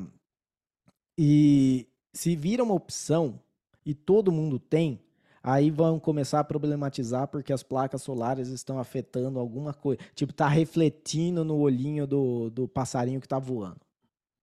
[1.17, 3.39] e se vira uma opção
[3.85, 4.99] e todo mundo tem,
[5.41, 10.01] aí vão começar a problematizar porque as placas solares estão afetando alguma coisa.
[10.13, 13.79] Tipo, tá refletindo no olhinho do, do passarinho que tá voando.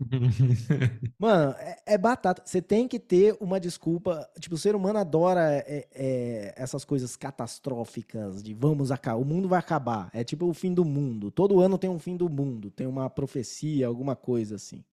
[1.19, 2.43] Mano, é, é, batata.
[2.45, 4.29] Você tem que ter uma desculpa.
[4.39, 9.49] Tipo, o ser humano adora é, é, essas coisas catastróficas de vamos acabar, o mundo
[9.49, 10.09] vai acabar.
[10.13, 11.31] É tipo o fim do mundo.
[11.31, 14.85] Todo ano tem um fim do mundo, tem uma profecia, alguma coisa assim.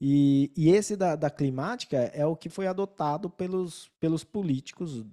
[0.00, 5.04] E, e esse da, da climática é o que foi adotado pelos, pelos políticos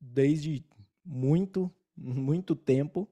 [0.00, 0.64] desde
[1.04, 3.08] muito, muito tempo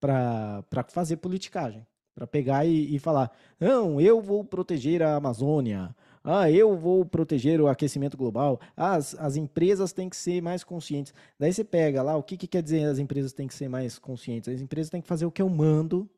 [0.00, 1.86] para fazer politicagem.
[2.14, 5.94] Para pegar e, e, falar: não, eu vou proteger a Amazônia.
[6.22, 8.60] Ah, eu vou proteger o aquecimento global.
[8.76, 11.14] As, as empresas têm que ser mais conscientes.
[11.38, 13.98] Daí você pega lá, o que, que quer dizer as empresas têm que ser mais
[13.98, 14.54] conscientes?
[14.54, 16.08] As empresas têm que fazer o que eu mando,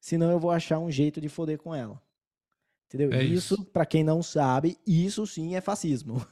[0.00, 2.02] senão eu vou achar um jeito de foder com ela.
[2.86, 3.12] Entendeu?
[3.12, 6.24] É isso, isso para quem não sabe, isso sim é fascismo.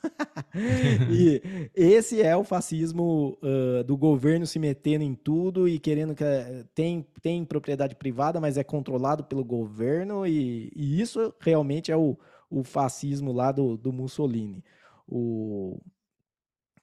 [1.11, 1.42] e
[1.74, 6.64] esse é o fascismo uh, do governo se metendo em tudo e querendo que uh,
[6.74, 12.16] tem, tem propriedade privada, mas é controlado pelo governo, e, e isso realmente é o,
[12.48, 14.62] o fascismo lá do, do Mussolini.
[15.09, 15.80] O,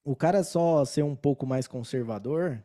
[0.04, 2.62] o cara só ser um pouco mais conservador,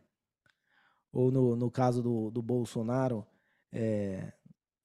[1.13, 3.25] ou no, no caso do, do Bolsonaro,
[3.73, 4.33] é,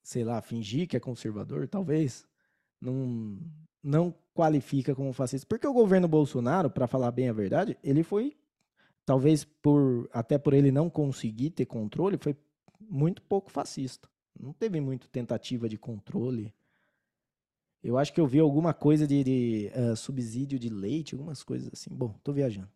[0.09, 2.25] sei lá, fingir que é conservador, talvez,
[2.81, 3.37] não,
[3.83, 5.45] não qualifica como fascista.
[5.47, 8.35] Porque o governo Bolsonaro, para falar bem a verdade, ele foi,
[9.05, 12.35] talvez por até por ele não conseguir ter controle, foi
[12.81, 14.09] muito pouco fascista.
[14.39, 16.55] Não teve muito tentativa de controle.
[17.83, 21.69] Eu acho que eu vi alguma coisa de, de uh, subsídio de leite, algumas coisas
[21.71, 21.91] assim.
[21.93, 22.69] Bom, tô viajando.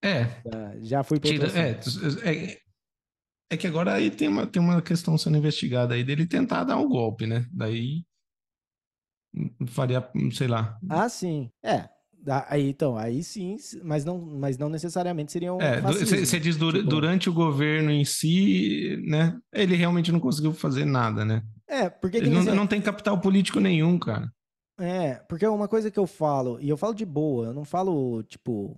[0.00, 0.24] É.
[0.50, 1.78] já, já fui para é,
[2.24, 2.60] é,
[3.50, 6.76] é que agora aí tem uma, tem uma questão sendo investigada aí dele tentar dar
[6.76, 7.46] um golpe, né?
[7.52, 8.04] Daí
[9.68, 10.78] faria, sei lá.
[10.88, 11.50] Ah, sim.
[11.62, 11.88] É.
[12.48, 15.62] Aí, então, aí sim, mas não, mas não necessariamente seria um.
[15.62, 16.82] É, você diz tipo...
[16.82, 19.38] durante o governo em si, né?
[19.52, 21.42] Ele realmente não conseguiu fazer nada, né?
[21.66, 22.18] É, porque.
[22.18, 24.30] Ele não, não tem capital político nenhum, cara.
[24.78, 28.22] É, porque uma coisa que eu falo, e eu falo de boa, eu não falo,
[28.24, 28.76] tipo,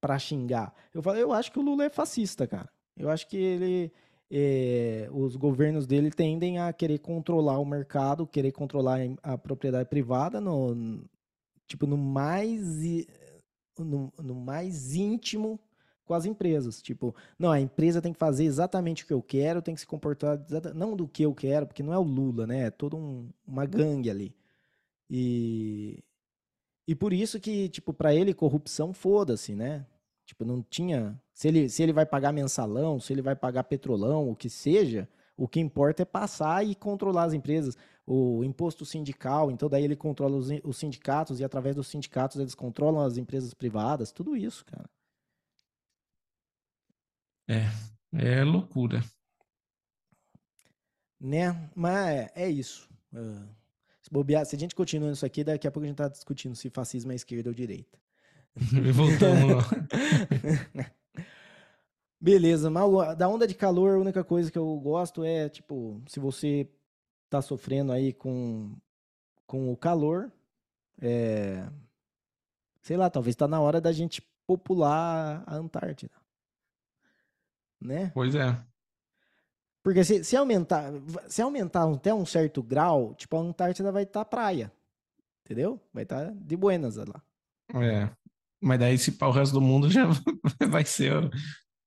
[0.00, 0.74] pra xingar.
[0.92, 2.68] Eu falo, eu acho que o Lula é fascista, cara.
[3.00, 3.92] Eu acho que ele.
[4.32, 10.40] É, os governos dele tendem a querer controlar o mercado, querer controlar a propriedade privada
[10.40, 11.02] no,
[11.66, 12.62] tipo, no mais,
[13.76, 15.58] no, no mais íntimo
[16.04, 16.82] com as empresas.
[16.82, 19.86] Tipo, não, a empresa tem que fazer exatamente o que eu quero, tem que se
[19.86, 20.44] comportar
[20.74, 22.66] não do que eu quero, porque não é o Lula, né?
[22.66, 24.34] É toda um, uma gangue ali.
[25.08, 26.02] E,
[26.86, 29.86] e por isso que, tipo, para ele corrupção foda-se, né?
[30.26, 31.20] Tipo, não tinha.
[31.40, 35.08] Se ele, se ele vai pagar mensalão, se ele vai pagar petrolão, o que seja,
[35.34, 37.78] o que importa é passar e controlar as empresas.
[38.06, 42.54] O imposto sindical, então daí ele controla os, os sindicatos e através dos sindicatos eles
[42.54, 44.84] controlam as empresas privadas, tudo isso, cara.
[47.48, 47.70] É,
[48.12, 49.02] é loucura.
[51.18, 51.70] Né?
[51.74, 52.86] Mas é, é isso.
[53.14, 53.48] Uh,
[54.02, 56.54] se, bobear, se a gente continua isso aqui, daqui a pouco a gente tá discutindo
[56.54, 57.98] se fascismo é esquerda ou direita.
[58.92, 60.90] Voltamos lá.
[62.20, 66.20] Beleza, mas da onda de calor, a única coisa que eu gosto é, tipo, se
[66.20, 66.68] você
[67.30, 68.76] tá sofrendo aí com
[69.46, 70.30] com o calor,
[71.00, 71.68] é,
[72.82, 76.14] sei lá, talvez está na hora da gente popular a Antártida.
[77.80, 78.12] Né?
[78.14, 78.56] Pois é.
[79.82, 80.92] Porque se, se aumentar,
[81.26, 84.72] se aumentar até um certo grau, tipo, a Antártida vai estar tá praia.
[85.44, 85.80] Entendeu?
[85.92, 87.20] Vai estar tá de buenas lá.
[87.74, 88.08] É.
[88.60, 90.04] Mas daí, se para o resto do mundo, já
[90.70, 91.12] vai ser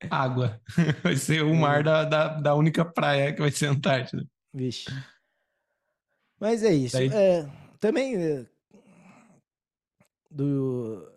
[0.10, 0.62] água.
[1.04, 4.26] Vai ser o mar da, da, da única praia que vai ser a Antártida.
[4.54, 4.86] Vixe.
[6.39, 6.95] Mas é isso.
[6.95, 7.10] Daí...
[7.14, 7.49] É,
[7.80, 8.45] também é,
[10.30, 11.12] do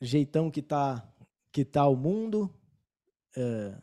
[0.00, 1.06] jeitão que tá,
[1.52, 2.52] que tá o mundo.
[3.36, 3.74] É,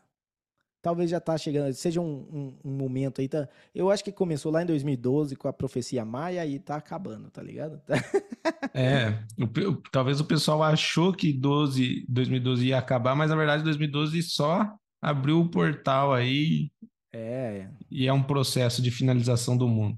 [0.90, 3.28] talvez já tá chegando, seja um, um, um, momento aí.
[3.28, 7.30] Tá, eu acho que começou lá em 2012 com a profecia maia e tá acabando,
[7.30, 7.80] tá ligado?
[8.74, 14.24] é, o, talvez o pessoal achou que 12, 2012 ia acabar, mas na verdade 2012
[14.24, 14.68] só
[15.00, 16.72] abriu o portal aí.
[17.14, 17.70] É.
[17.92, 19.96] E é um processo de finalização do mundo.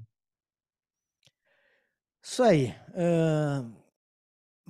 [2.22, 2.76] Isso aí.
[2.90, 3.81] Uh,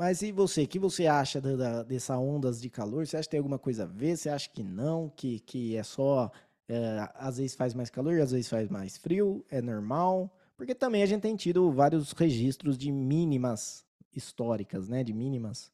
[0.01, 0.63] mas e você?
[0.63, 3.05] O que você acha da, da, dessa ondas de calor?
[3.05, 4.17] Você acha que tem alguma coisa a ver?
[4.17, 5.09] Você acha que não?
[5.15, 6.31] Que, que é só.
[6.67, 9.45] É, às vezes faz mais calor, às vezes faz mais frio?
[9.47, 10.35] É normal?
[10.57, 15.03] Porque também a gente tem tido vários registros de mínimas históricas, né?
[15.03, 15.71] De mínimas.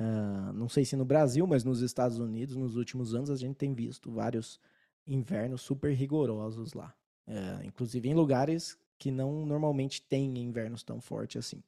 [0.00, 3.56] Uh, não sei se no Brasil, mas nos Estados Unidos, nos últimos anos, a gente
[3.56, 4.58] tem visto vários
[5.06, 6.94] invernos super rigorosos lá.
[7.28, 11.62] Uh, inclusive em lugares que não normalmente tem invernos tão fortes assim.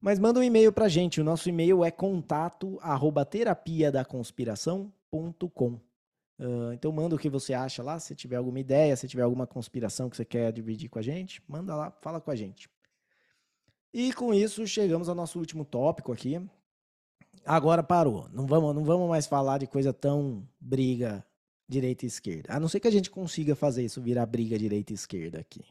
[0.00, 1.20] Mas manda um e-mail pra gente.
[1.20, 2.78] O nosso e-mail é contato.
[6.38, 7.98] Uh, então manda o que você acha lá.
[7.98, 11.42] Se tiver alguma ideia, se tiver alguma conspiração que você quer dividir com a gente,
[11.48, 12.68] manda lá, fala com a gente.
[13.92, 16.40] E com isso chegamos ao nosso último tópico aqui.
[17.44, 18.28] Agora parou.
[18.32, 21.24] Não vamos, não vamos mais falar de coisa tão briga
[21.68, 22.52] direita e esquerda.
[22.52, 25.64] A não ser que a gente consiga fazer isso virar briga direita e esquerda aqui.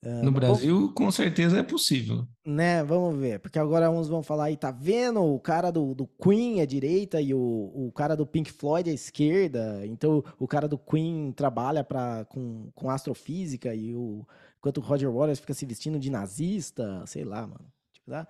[0.00, 0.94] Uh, no Brasil, vamos...
[0.94, 2.26] com certeza é possível.
[2.46, 3.40] Né, vamos ver.
[3.40, 5.22] Porque agora uns vão falar aí, tá vendo?
[5.22, 8.92] O cara do, do Queen é direita e o, o cara do Pink Floyd é
[8.92, 9.84] esquerda.
[9.86, 14.26] Então o cara do Queen trabalha pra, com, com astrofísica e o.
[14.58, 17.72] Enquanto o Roger Waters fica se vestindo de nazista, sei lá, mano.
[17.92, 18.26] Tipo, dá,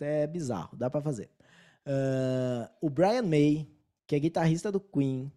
[0.00, 1.28] é bizarro, dá pra fazer.
[1.86, 3.68] Uh, o Brian May,
[4.06, 5.30] que é guitarrista do Queen,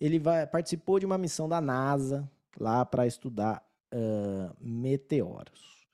[0.00, 3.62] ele vai, participou de uma missão da NASA lá para estudar
[3.94, 5.86] uh, meteoros.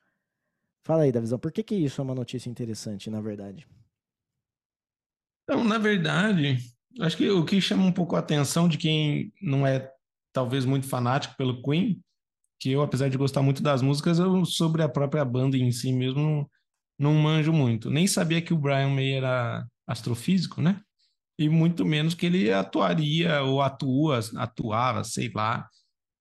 [0.82, 3.66] Fala aí, Davizão, por que, que isso é uma notícia interessante, na verdade?
[5.45, 6.59] Então, na verdade,
[7.01, 9.90] acho que o que chama um pouco a atenção de quem não é
[10.32, 12.03] talvez muito fanático pelo Queen,
[12.61, 15.92] que eu, apesar de gostar muito das músicas, eu sobre a própria banda em si
[15.92, 16.51] mesmo
[16.99, 17.90] não, manjo muito.
[17.90, 20.80] Nem sabia que o Brian May era astrofísico, né?
[21.38, 25.68] E muito menos que ele atuaria ou atua, atuava, sei lá,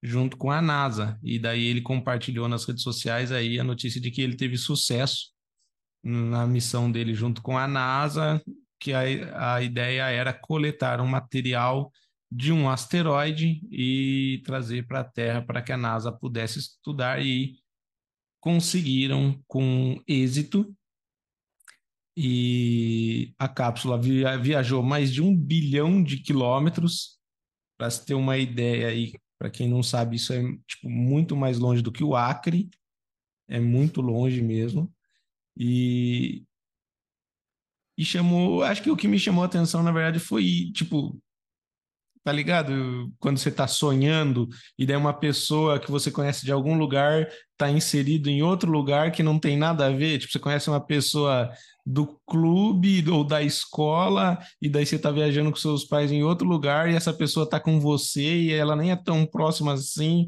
[0.03, 1.17] junto com a NASA.
[1.23, 5.31] E daí ele compartilhou nas redes sociais aí a notícia de que ele teve sucesso
[6.03, 8.43] na missão dele junto com a NASA,
[8.77, 11.89] que a, a ideia era coletar um material
[12.29, 17.55] de um asteroide e trazer para a Terra para que a NASA pudesse estudar e
[18.41, 20.75] conseguiram com êxito.
[22.17, 27.17] E a cápsula via, viajou mais de um bilhão de quilômetros.
[27.77, 29.13] Para se ter uma ideia aí,
[29.43, 32.69] para quem não sabe, isso é tipo, muito mais longe do que o Acre,
[33.45, 34.89] é muito longe mesmo.
[35.57, 36.45] E,
[37.97, 41.21] e chamou, acho que o que me chamou a atenção, na verdade, foi, tipo,
[42.23, 43.11] tá ligado?
[43.19, 44.47] Quando você tá sonhando
[44.77, 49.11] e daí uma pessoa que você conhece de algum lugar tá inserido em outro lugar
[49.11, 51.51] que não tem nada a ver, tipo, você conhece uma pessoa
[51.85, 56.47] do clube ou da escola e daí você tá viajando com seus pais em outro
[56.47, 60.27] lugar e essa pessoa tá com você e ela nem é tão próxima assim.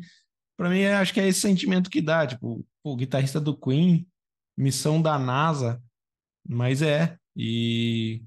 [0.57, 4.05] Para mim, acho que é esse sentimento que dá, tipo, o guitarrista do Queen,
[4.57, 5.81] missão da NASA,
[6.47, 8.21] mas é, e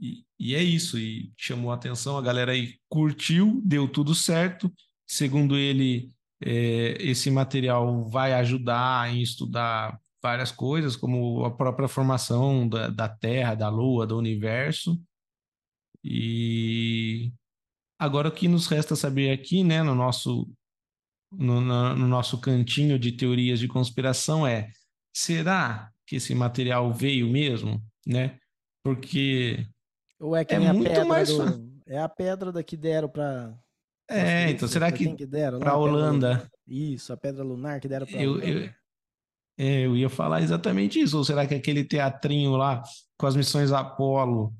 [0.00, 4.72] e, e é isso, e chamou a atenção, a galera aí curtiu, deu tudo certo.
[5.06, 6.10] Segundo ele,
[6.42, 13.08] é, esse material vai ajudar em estudar várias coisas, como a própria formação da, da
[13.08, 14.98] Terra, da Lua, do universo.
[16.02, 17.32] E
[17.98, 20.50] agora o que nos resta saber aqui, né, no nosso,
[21.30, 24.70] no, no nosso cantinho de teorias de conspiração é:
[25.14, 28.38] será que esse material veio mesmo, né?
[28.82, 29.66] Porque
[30.20, 33.08] ou é que é muito a pedra mais do, É a pedra da que deram
[33.08, 33.52] para
[34.08, 36.48] É, então será que, que para a Holanda?
[36.66, 38.70] Isso, a pedra lunar que deram para eu, eu,
[39.58, 41.16] é, eu ia falar exatamente isso.
[41.16, 42.82] Ou será que aquele teatrinho lá
[43.18, 44.54] com as missões Apolo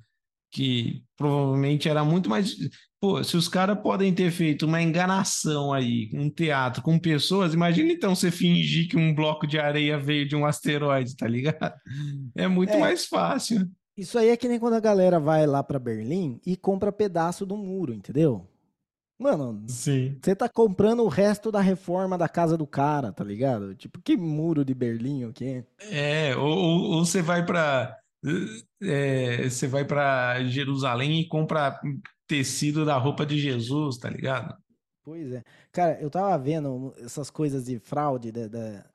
[0.53, 2.57] que provavelmente era muito mais.
[3.01, 7.93] Pô, se os caras podem ter feito uma enganação aí, um teatro com pessoas, imagina
[7.93, 11.73] então você fingir que um bloco de areia veio de um asteroide, tá ligado?
[12.37, 12.79] É muito É.
[12.79, 13.67] mais fácil.
[13.97, 17.45] Isso aí é que nem quando a galera vai lá pra Berlim e compra pedaço
[17.45, 18.47] do muro, entendeu?
[19.19, 19.63] Mano,
[20.23, 23.75] você tá comprando o resto da reforma da casa do cara, tá ligado?
[23.75, 25.65] Tipo, que muro de Berlim o quê?
[25.79, 27.99] É, ou, você vai para
[28.81, 31.81] você vai para Jerusalém e compra
[32.27, 34.57] tecido da roupa de Jesus, tá ligado?
[35.03, 35.43] Pois é.
[35.73, 38.91] Cara, eu tava vendo essas coisas de fraude da, da,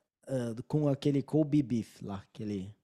[0.53, 2.74] do- com aquele Kobe beef lá, aquele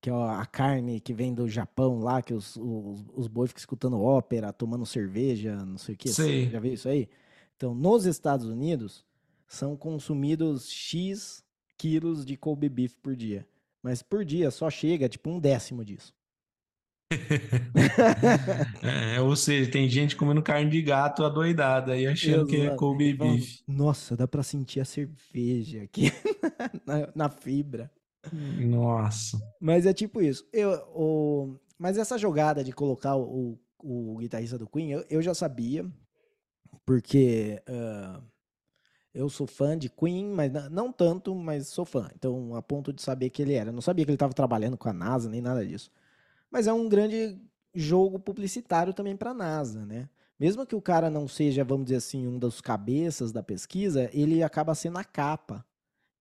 [0.00, 3.60] que é a carne que vem do Japão lá, que os, os, os boi ficam
[3.60, 6.08] escutando ópera, tomando cerveja, não sei o quê.
[6.08, 6.48] Sei.
[6.48, 7.08] Já viu isso aí?
[7.56, 9.04] Então, nos Estados Unidos,
[9.46, 11.44] são consumidos X
[11.76, 13.46] quilos de Kobe beef por dia.
[13.82, 16.14] Mas por dia só chega, tipo, um décimo disso.
[18.82, 22.76] É, ou seja, tem gente comendo carne de gato adoidada e achando que é Exato.
[22.76, 23.60] Kobe beef.
[23.66, 26.12] Nossa, dá pra sentir a cerveja aqui
[26.86, 27.90] na, na fibra.
[28.32, 29.40] Nossa.
[29.60, 30.46] Mas é tipo isso.
[30.52, 35.22] Eu, o, mas essa jogada de colocar o, o, o guitarrista do Queen, eu, eu
[35.22, 35.90] já sabia,
[36.84, 38.20] porque ah,
[39.14, 42.08] eu sou fã de Queen, mas não tanto, mas sou fã.
[42.14, 43.72] Então, a ponto de saber que ele era.
[43.72, 45.90] Não sabia que ele estava trabalhando com a NASA, nem nada disso.
[46.50, 47.38] Mas é um grande
[47.74, 50.08] jogo publicitário também para a NASA, né?
[50.38, 54.42] Mesmo que o cara não seja, vamos dizer assim, um dos cabeças da pesquisa, ele
[54.42, 55.64] acaba sendo a capa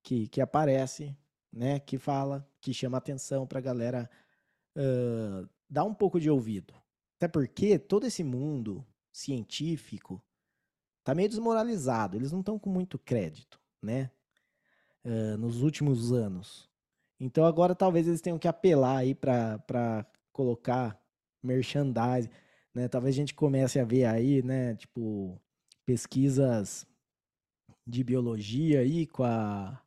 [0.03, 1.15] que, que aparece,
[1.51, 1.79] né?
[1.79, 4.09] Que fala, que chama atenção para a galera
[4.75, 6.73] ah, dar um pouco de ouvido.
[7.17, 10.23] Até porque todo esse mundo científico
[11.03, 12.17] tá meio desmoralizado.
[12.17, 14.11] Eles não estão com muito crédito, né?
[15.03, 16.69] Ah, nos últimos anos.
[17.19, 20.97] Então agora talvez eles tenham que apelar aí para colocar
[21.43, 22.29] merchandising,
[22.73, 22.87] né?
[22.87, 24.75] Talvez a gente comece a ver aí, né?
[24.75, 25.39] Tipo
[25.85, 26.87] pesquisas
[27.85, 29.81] de biologia aí com a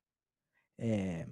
[0.78, 1.26] é,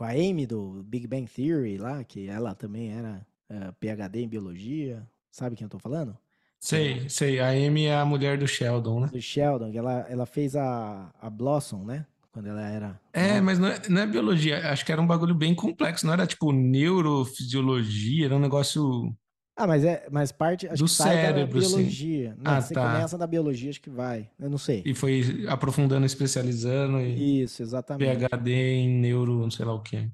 [0.00, 3.20] com a Amy do Big Bang Theory lá, que ela também era
[3.50, 5.06] eh, PhD em biologia.
[5.30, 6.16] Sabe quem eu tô falando?
[6.58, 7.38] Sei, sei.
[7.38, 9.08] A Amy é a mulher do Sheldon, né?
[9.08, 12.06] Do Sheldon, que ela, ela fez a, a Blossom, né?
[12.32, 12.98] Quando ela era.
[13.12, 13.42] É, nova.
[13.42, 14.70] mas não é, não é biologia.
[14.72, 16.06] Acho que era um bagulho bem complexo.
[16.06, 19.14] Não era tipo neurofisiologia, era um negócio.
[19.62, 21.68] Ah, mas é, mas parte, acho Do que sai da cérebro, assim.
[21.76, 22.36] biologia.
[22.38, 22.92] Não, Ah, você tá.
[22.92, 24.30] começa na biologia, acho que vai.
[24.38, 24.82] Eu não sei.
[24.86, 28.16] E foi aprofundando, especializando e Isso, exatamente.
[28.26, 30.08] PhD em neuro, não sei lá o quê.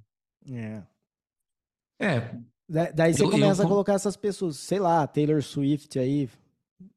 [0.50, 0.82] É.
[2.00, 2.34] É,
[2.68, 5.96] Da- Daí você Eu- eu começa a com- colocar essas pessoas, sei lá, Taylor Swift
[6.00, 6.28] aí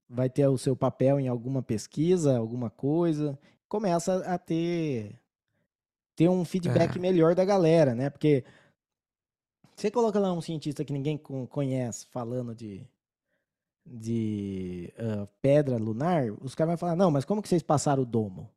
[0.09, 3.37] vai ter o seu papel em alguma pesquisa, alguma coisa,
[3.67, 5.11] começa a ter
[6.15, 6.99] ter um feedback É.
[6.99, 8.09] melhor da galera, né?
[8.09, 8.43] Porque
[9.79, 12.85] você coloca lá um cientista que ninguém con- conhece falando de
[13.85, 18.05] de ah, pedra lunar, os caras vão falar, não, mas como que vocês passaram o
[18.05, 18.49] domo?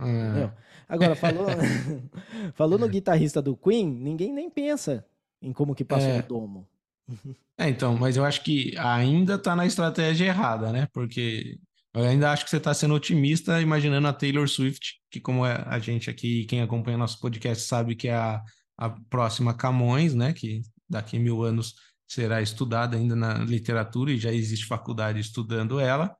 [0.00, 0.50] É,
[0.88, 1.46] Agora, falou,
[2.54, 5.04] falou no guitarrista do Queen, ninguém nem pensa
[5.40, 6.20] em como que passou É.
[6.20, 6.66] o domo.
[7.60, 10.86] É, então, mas eu acho que ainda tá na estratégia errada, né?
[10.92, 11.58] Porque
[11.92, 15.64] eu ainda acho que você tá sendo otimista imaginando a Taylor Swift, que como é
[15.66, 18.40] a gente aqui, quem acompanha nosso podcast sabe que é a,
[18.78, 20.34] a próxima Camões, né?
[20.34, 21.76] Que daqui a mil anos
[22.08, 26.16] será estudada ainda na literatura e já existe faculdade estudando ela.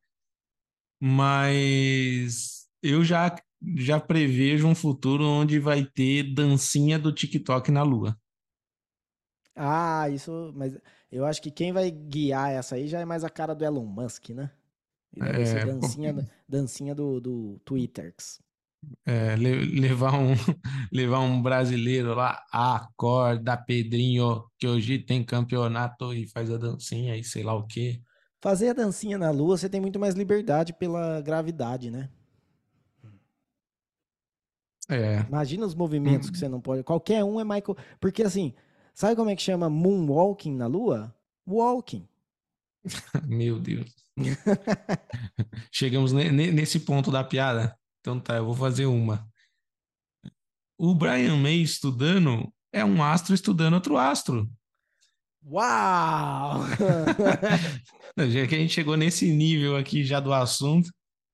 [1.00, 3.34] Mas eu já,
[3.76, 8.16] já prevejo um futuro onde vai ter dancinha do TikTok na Lua.
[9.54, 10.78] Ah, isso, mas
[11.10, 13.84] eu acho que quem vai guiar essa aí já é mais a cara do Elon
[13.86, 14.52] Musk, né?
[15.14, 18.40] E É, dancinha, da- dancinha do, do Twitterx.
[19.04, 20.32] É, le- levar um
[20.92, 27.24] levar um brasileiro lá, acorda Pedrinho, que hoje tem campeonato e faz a dancinha e
[27.24, 28.00] sei lá o quê.
[28.40, 32.08] Fazer a dancinha na lua, você tem muito mais liberdade pela gravidade, né?
[34.90, 36.82] É, Imagina os movimentos que você não pode.
[36.82, 37.76] Qualquer um é Michael.
[38.00, 38.54] Porque assim,
[38.94, 41.14] sabe como é que chama moonwalking na lua?
[41.46, 42.08] Walking.
[43.26, 43.92] meu Deus.
[45.70, 47.76] Chegamos ne- ne- nesse ponto da piada.
[48.08, 49.28] Então tá, eu vou fazer uma.
[50.78, 54.50] O Brian May estudando é um astro estudando outro astro.
[55.44, 56.60] Uau!
[58.16, 60.90] Já que a gente chegou nesse nível aqui já do assunto,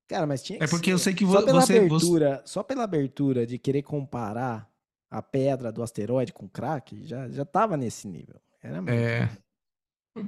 [0.08, 1.04] Cara, mas tinha que É porque eu ser.
[1.04, 4.68] sei que só pela você- você- abertura, só pela abertura de querer comparar
[5.10, 8.38] a pedra do asteroide com o crack, já já tava nesse nível.
[8.60, 8.90] Era muito.
[8.92, 9.30] É,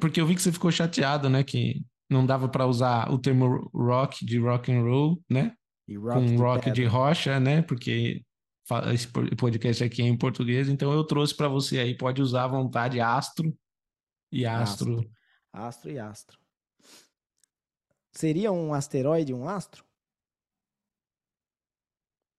[0.01, 1.43] porque eu vi que você ficou chateado, né?
[1.45, 5.53] Que não dava para usar o termo rock de rock and roll, né?
[5.89, 7.63] E Com rock de rock de rocha, né?
[7.63, 8.25] Porque
[8.93, 12.45] esse po- podcast aqui é em português, então eu trouxe para você aí, pode usar
[12.45, 13.57] à vontade astro,
[14.33, 14.95] E astro.
[14.99, 15.11] Astro.
[15.53, 16.39] Astro e astro.
[18.13, 19.85] Seria um asteroide um astro?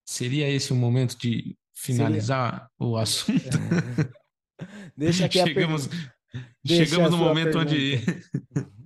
[0.06, 3.40] Seria esse o momento de finalizar o assunto?
[4.98, 6.16] Deixa aqui chegamos, pergunta.
[6.64, 7.98] Deixa chegamos no momento onde.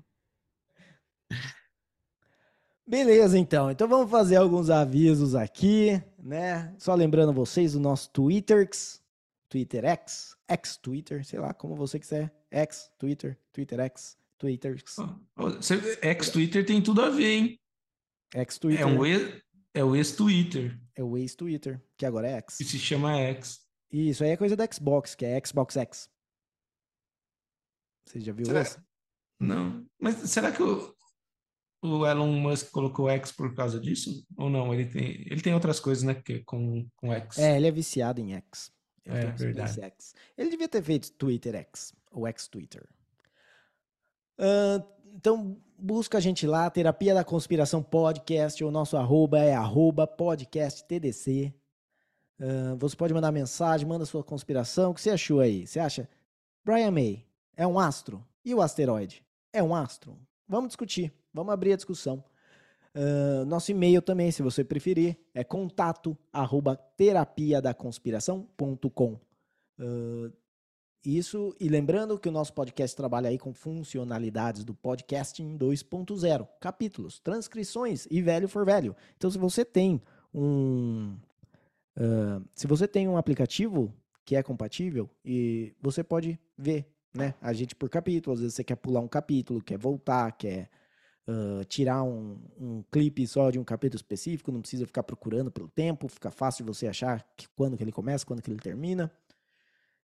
[2.92, 3.72] Beleza, então.
[3.72, 6.76] Então vamos fazer alguns avisos aqui, né?
[6.78, 9.02] Só lembrando vocês do nosso Twitterx,
[9.48, 12.36] Twitter X, X Twitter, sei lá, como você quiser.
[12.52, 14.98] X, Twitter, Twitter X, Twitterx,
[16.04, 17.60] Ex-Twitter tem tudo a ver, hein?
[18.36, 18.82] X Twitter.
[18.82, 19.42] É, um ex,
[19.74, 22.58] é o ex-Twitter, É o ex-Twitter, que agora é X.
[22.58, 23.62] que se chama X.
[23.90, 26.10] Isso aí é coisa da Xbox, que é Xbox X.
[28.06, 28.86] Você já viu Será- essa?
[29.40, 29.86] Não.
[29.98, 30.94] Mas será que o,
[31.82, 34.26] o Elon Musk colocou X por causa disso?
[34.38, 34.74] Ou não?
[34.74, 36.14] Ele tem, ele tem outras coisas, né?
[36.14, 37.38] Que, com, com X.
[37.38, 38.72] É, ele é viciado em X.
[39.06, 39.72] Ele É, verdade.
[39.72, 40.14] SpaceX.
[40.38, 42.88] Ele devia ter feito Twitter X, ou X-Twitter.
[44.38, 50.08] Ah, então, busca a gente lá, Terapia da Conspiração Podcast, o nosso arroba é arroba
[50.08, 51.54] podcast TDC.
[52.40, 54.92] Ah, você pode mandar mensagem, manda sua conspiração.
[54.92, 55.66] O que você achou aí?
[55.68, 56.10] Você acha
[56.64, 57.26] Brian May
[57.56, 58.26] é um astro?
[58.44, 59.24] E o asteroide?
[59.54, 60.18] É um astro?
[60.48, 62.24] Vamos discutir, vamos abrir a discussão.
[62.94, 69.20] Ah, nosso e-mail também, se você preferir, é contato arroba terapiadaconspiração.com.
[69.80, 70.32] Ah,
[71.04, 77.20] isso, e lembrando que o nosso podcast trabalha aí com funcionalidades do podcasting 2.0, capítulos,
[77.20, 78.96] transcrições e velho for velho.
[79.18, 80.00] Então, se você tem
[80.34, 81.18] um.
[81.98, 83.92] ah, se você tem um aplicativo
[84.24, 87.34] que é compatível, e você pode ver, né?
[87.42, 90.70] A gente por capítulo, às vezes você quer pular um capítulo, quer voltar, quer
[91.28, 95.70] ah, tirar um, um clipe só de um capítulo específico, não precisa ficar procurando pelo
[95.70, 99.12] tempo, fica fácil você achar que, quando que ele começa, quando que ele termina.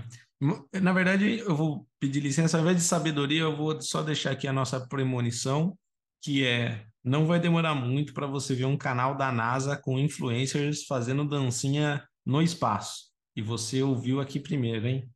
[0.80, 4.46] Na verdade, eu vou pedir licença, ao invés de sabedoria, eu vou só deixar aqui
[4.46, 5.76] a nossa premonição,
[6.22, 10.84] que é não vai demorar muito para você ver um canal da NASA com influencers
[10.84, 13.12] fazendo dancinha no espaço.
[13.36, 15.08] E você ouviu aqui primeiro, hein?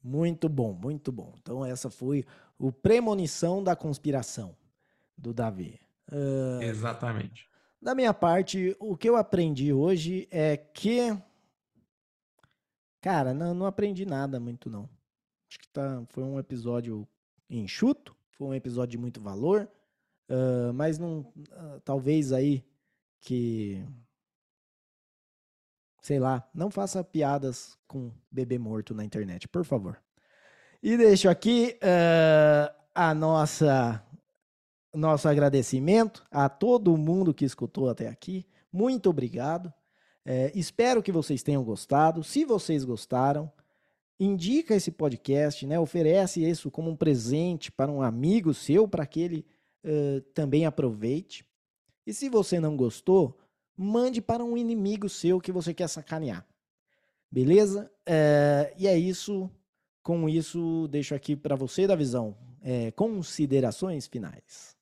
[0.00, 1.34] Muito bom, muito bom.
[1.40, 2.24] Então essa foi
[2.58, 4.56] o premonição da conspiração
[5.16, 5.80] do Davi.
[6.10, 7.48] Ah, Exatamente.
[7.80, 11.16] Da minha parte, o que eu aprendi hoje é que.
[13.00, 14.90] Cara, não, não aprendi nada muito, não.
[15.48, 17.06] Acho que tá, foi um episódio
[17.48, 19.70] enxuto, foi um episódio de muito valor,
[20.28, 21.32] ah, mas não.
[21.52, 22.64] ah, talvez aí
[23.20, 23.84] que.
[26.00, 30.00] Sei lá, não faça piadas com bebê morto na internet, por favor.
[30.82, 34.02] E deixo aqui ah, a nossa
[34.94, 38.46] nosso agradecimento a todo mundo que escutou até aqui.
[38.72, 39.72] Muito obrigado.
[40.24, 42.24] É, espero que vocês tenham gostado.
[42.24, 43.50] Se vocês gostaram,
[44.18, 45.78] indica esse podcast, né?
[45.78, 49.46] Oferece isso como um presente para um amigo seu, para que ele
[49.84, 51.44] eh, também aproveite.
[52.06, 53.38] E se você não gostou,
[53.76, 56.44] mande para um inimigo seu que você quer sacanear.
[57.30, 57.90] Beleza?
[58.04, 59.50] É, e é isso.
[60.08, 62.34] Com isso, deixo aqui para você, da visão,
[62.96, 64.74] considerações finais.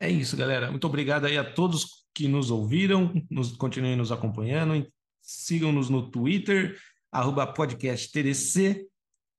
[0.00, 0.72] É isso, galera.
[0.72, 4.84] Muito obrigado aí a todos que nos ouviram, nos continuem nos acompanhando,
[5.22, 6.76] sigam-nos no Twitter,
[7.12, 7.54] arroba.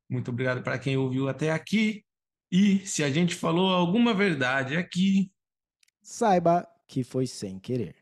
[0.09, 2.05] Muito obrigado para quem ouviu até aqui.
[2.49, 5.29] E se a gente falou alguma verdade aqui,
[6.01, 7.98] Saiba que foi sem querer.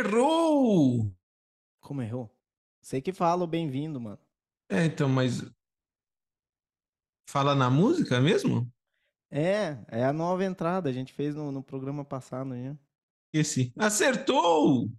[0.00, 1.14] Errou!
[1.80, 2.30] Como errou?
[2.80, 4.18] Sei que falo bem-vindo, mano.
[4.68, 5.42] É, então, mas
[7.28, 8.70] fala na música mesmo?
[9.30, 10.88] É, é a nova entrada.
[10.88, 12.76] A gente fez no, no programa passado, né?
[13.32, 13.72] Esse.
[13.78, 14.90] Acertou!